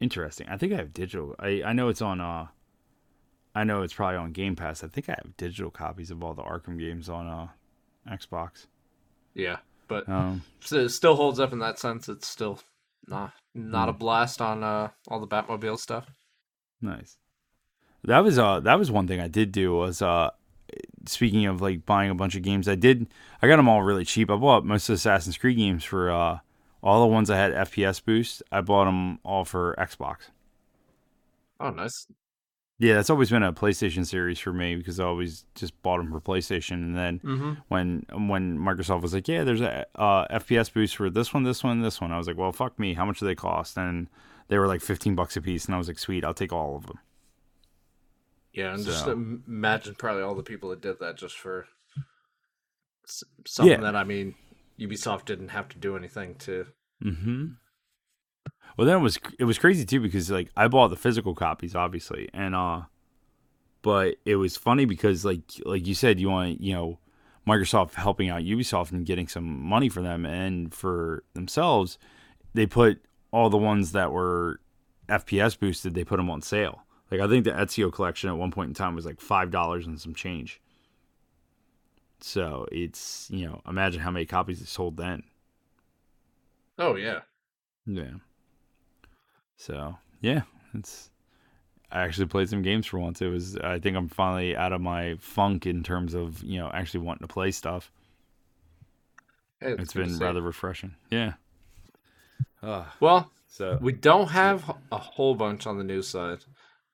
[0.00, 0.48] Interesting.
[0.48, 1.34] I think I have digital.
[1.38, 2.20] I I know it's on.
[2.20, 2.48] Uh,
[3.54, 4.82] I know it's probably on Game Pass.
[4.84, 7.48] I think I have digital copies of all the Arkham games on uh,
[8.10, 8.66] Xbox.
[9.34, 12.08] Yeah, but Um, so it still holds up in that sense.
[12.08, 12.60] It's still
[13.06, 13.98] not not a Hmm.
[13.98, 16.10] blast on uh, all the Batmobile stuff.
[16.80, 17.16] Nice.
[18.04, 20.30] That was uh that was one thing I did do was uh
[21.06, 23.08] speaking of like buying a bunch of games I did
[23.42, 24.30] I got them all really cheap.
[24.30, 26.40] I bought most of the Assassin's Creed games for uh
[26.82, 28.42] all the ones that had FPS boost.
[28.52, 30.30] I bought them all for Xbox.
[31.60, 32.06] Oh, nice.
[32.80, 36.12] Yeah, that's always been a PlayStation series for me because I always just bought them
[36.12, 37.52] for PlayStation and then Mm-hmm.
[37.66, 41.64] when when Microsoft was like, "Yeah, there's a uh, FPS boost for this one, this
[41.64, 42.94] one, this one," I was like, "Well, fuck me.
[42.94, 44.06] How much do they cost?" And
[44.46, 46.76] they were like fifteen bucks a piece, and I was like, "Sweet, I'll take all
[46.76, 47.00] of them."
[48.52, 51.66] Yeah, and just So- im- imagine probably all the people that did that just for
[53.44, 53.80] something Yeah.
[53.80, 54.36] that I mean,
[54.80, 56.66] Ubisoft didn't have to do anything to.
[57.04, 57.46] Mm-hmm.
[58.76, 61.74] Well, then it was it was crazy too because like I bought the physical copies,
[61.74, 62.82] obviously, and uh,
[63.82, 66.98] but it was funny because like like you said, you want you know
[67.46, 71.98] Microsoft helping out Ubisoft and getting some money for them and for themselves,
[72.54, 74.60] they put all the ones that were
[75.08, 76.82] FPS boosted, they put them on sale.
[77.10, 79.86] Like I think the Ezio collection at one point in time was like five dollars
[79.86, 80.60] and some change.
[82.20, 85.22] So it's you know imagine how many copies it sold then.
[86.78, 87.20] Oh yeah,
[87.86, 88.14] Yeah.
[89.56, 90.42] So yeah,
[90.74, 91.10] it's.
[91.90, 93.22] I actually played some games for once.
[93.22, 93.56] It was.
[93.56, 97.26] I think I'm finally out of my funk in terms of you know actually wanting
[97.26, 97.90] to play stuff.
[99.60, 100.94] Hey, it's been rather refreshing.
[101.10, 101.34] Yeah.
[102.62, 103.30] Uh, well.
[103.48, 106.44] so We don't have a whole bunch on the news side,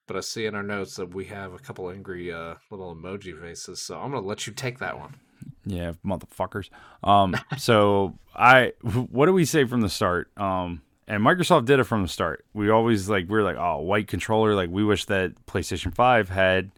[0.06, 3.38] but I see in our notes that we have a couple angry uh, little emoji
[3.40, 3.80] faces.
[3.80, 5.16] So I'm gonna let you take that one.
[5.64, 6.68] yeah, motherfuckers.
[7.02, 7.36] Um.
[7.58, 8.72] so I.
[8.82, 10.30] What do we say from the start?
[10.38, 10.82] Um.
[11.06, 12.46] And Microsoft did it from the start.
[12.54, 14.54] We always like we are like, oh, white controller.
[14.54, 16.70] Like we wish that PlayStation Five had,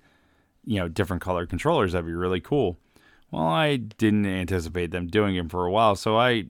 [0.65, 1.93] you know, different color controllers.
[1.93, 2.77] That'd be really cool.
[3.31, 6.47] Well, I didn't anticipate them doing it for a while, so I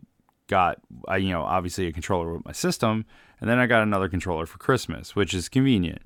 [0.47, 3.05] got, I you know, obviously a controller with my system,
[3.41, 6.03] and then I got another controller for Christmas, which is convenient.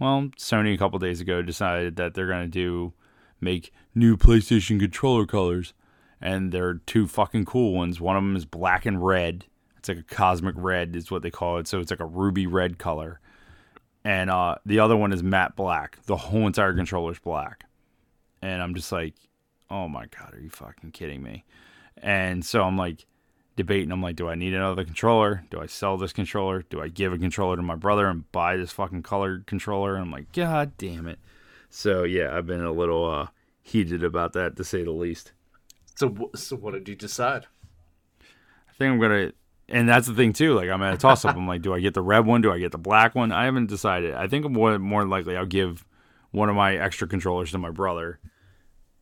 [0.00, 2.94] Well, Sony a couple days ago decided that they're gonna do
[3.38, 5.74] make new PlayStation controller colors,
[6.22, 8.00] and they're two fucking cool ones.
[8.00, 9.44] One of them is black and red.
[9.76, 11.68] It's like a cosmic red, is what they call it.
[11.68, 13.20] So it's like a ruby red color,
[14.02, 15.98] and uh, the other one is matte black.
[16.06, 17.64] The whole entire controller's black,
[18.40, 19.14] and I'm just like,
[19.70, 21.44] oh my god, are you fucking kidding me?
[21.98, 23.04] And so I'm like
[23.60, 23.92] debating.
[23.92, 25.44] I'm like, do I need another controller?
[25.50, 26.62] Do I sell this controller?
[26.62, 29.94] Do I give a controller to my brother and buy this fucking colored controller?
[29.94, 31.18] And I'm like, god damn it.
[31.68, 33.26] So yeah, I've been a little uh,
[33.62, 35.32] heated about that to say the least.
[35.94, 37.46] So, so what did you decide?
[38.22, 39.32] I think I'm gonna,
[39.68, 40.54] and that's the thing too.
[40.54, 41.36] Like I'm at a toss up.
[41.36, 42.40] I'm like, do I get the red one?
[42.40, 43.30] Do I get the black one?
[43.30, 44.14] I haven't decided.
[44.14, 45.84] I think more more likely I'll give
[46.30, 48.18] one of my extra controllers to my brother.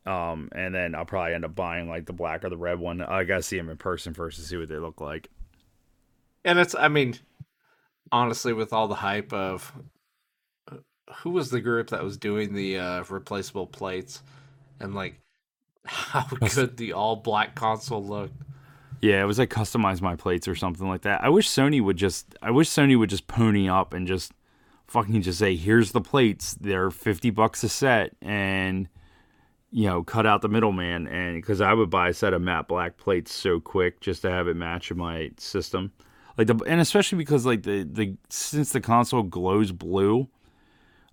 [0.09, 3.03] Um, and then I'll probably end up buying like the black or the red one.
[3.03, 5.29] I gotta see them in person first to see what they look like.
[6.47, 7.17] And it's, I mean,
[8.11, 9.71] honestly, with all the hype of
[10.73, 10.77] uh,
[11.17, 14.23] who was the group that was doing the uh, replaceable plates
[14.81, 15.21] and like
[15.85, 18.43] how good the all black console looked.
[19.03, 21.23] Yeah, it was like customize my plates or something like that.
[21.23, 24.33] I wish Sony would just I wish Sony would just pony up and just
[24.87, 26.55] fucking just say, "Here's the plates.
[26.55, 28.89] They're 50 bucks a set." And
[29.71, 32.69] you know, cut out the middleman and cuz I would buy a set of matte
[32.69, 35.93] black plates so quick just to have it match in my system.
[36.37, 40.29] Like the and especially because like the the since the console glows blue,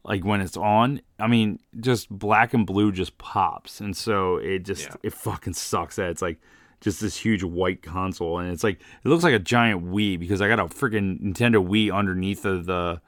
[0.04, 3.82] like when it's on, I mean, just black and blue just pops.
[3.82, 4.96] And so it just Yeah.
[5.04, 6.40] it fucking sucks that it's like
[6.82, 10.42] just this huge white console and it's like it looks like a giant Wii because
[10.42, 13.02] I got a freaking Nintendo Wii underneath of the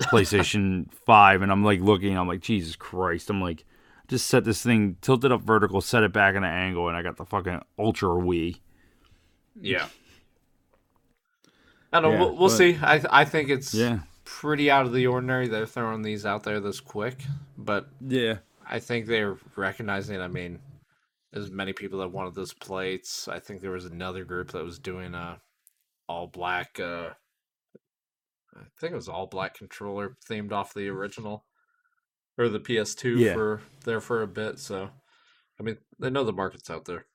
[0.00, 3.64] PlayStation 5 and I'm like looking I'm like Jesus Christ I'm like
[4.12, 6.96] just set this thing tilt it up vertical set it back in an angle and
[6.96, 8.60] I got the fucking Ultra Wii
[9.60, 9.88] Yeah.
[11.92, 12.10] I don't know.
[12.12, 12.78] Yeah, we'll, we'll but- see.
[12.80, 15.48] I I think it's yeah pretty out of the ordinary.
[15.48, 17.22] They're throwing these out there this quick,
[17.58, 18.38] but yeah
[18.68, 20.20] I think they're recognizing.
[20.20, 20.58] I mean,
[21.32, 23.28] there's many people that wanted those plates.
[23.28, 25.38] I think there was another group that was doing a
[26.08, 26.78] all black.
[26.80, 27.10] Uh,
[28.56, 31.44] I think it was all black controller themed off the original
[32.38, 33.34] or the PS2 Yeah.
[33.34, 34.58] for there for a bit.
[34.58, 34.90] So,
[35.58, 37.06] I mean, they know the market's out there.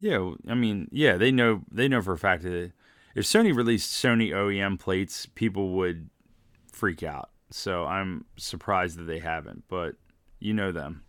[0.00, 2.72] Yeah, I mean, yeah, they know they know for a fact that
[3.14, 6.10] if Sony released Sony OEM plates, people would
[6.70, 7.30] freak out.
[7.50, 9.94] So I'm surprised that they haven't, but
[10.38, 11.02] you know them.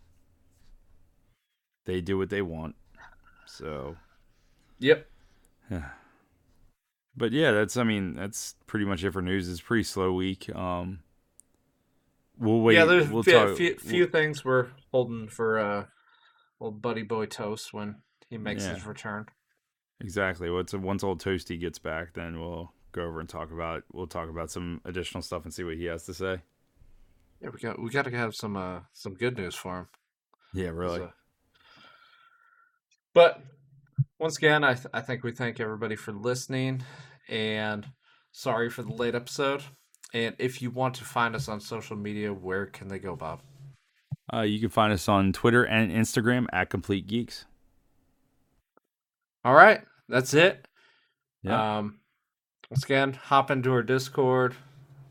[1.84, 2.76] they do what they want.
[3.46, 3.96] So,
[4.78, 5.06] Yep.
[5.70, 5.90] Yeah,
[7.16, 9.48] but yeah, that's I mean that's pretty much it for news.
[9.50, 10.54] It's a pretty slow week.
[10.56, 11.00] Um,
[12.38, 12.74] we'll wait.
[12.76, 13.56] yeah, there's we'll few, talk.
[13.56, 15.84] few, few things we're holding for uh,
[16.60, 17.96] old buddy boy Toast when
[18.30, 18.74] he makes Yeah.
[18.74, 19.26] his return.
[20.00, 20.48] Exactly.
[20.50, 24.28] Once once old Toasty gets back, then we'll go over and talk about we'll talk
[24.28, 26.40] about some additional stuff and see what he has to say.
[27.42, 29.88] Yeah, we got we got to have some uh some good news for him.
[30.54, 30.98] Yeah, really.
[31.00, 31.12] So-
[33.14, 33.42] but
[34.18, 36.82] once again, I th- I think we thank everybody for listening,
[37.28, 37.86] and
[38.32, 39.62] sorry for the late episode.
[40.14, 43.40] And if you want to find us on social media, where can they go, Bob?
[44.32, 47.46] Uh, you can find us on Twitter and Instagram at Complete Geeks.
[49.44, 50.66] All right, that's it.
[51.42, 51.78] Yeah.
[51.78, 52.00] Um,
[52.70, 54.54] once again, hop into our Discord.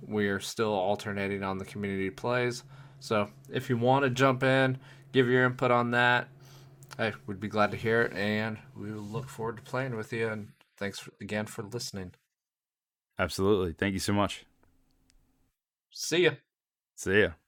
[0.05, 2.63] We are still alternating on the community plays.
[2.99, 4.77] So if you want to jump in,
[5.11, 6.27] give your input on that,
[6.97, 8.13] hey, we'd be glad to hear it.
[8.13, 10.27] And we will look forward to playing with you.
[10.27, 12.13] And thanks again for listening.
[13.17, 13.73] Absolutely.
[13.73, 14.46] Thank you so much.
[15.99, 16.33] See ya.
[16.95, 17.39] See ya.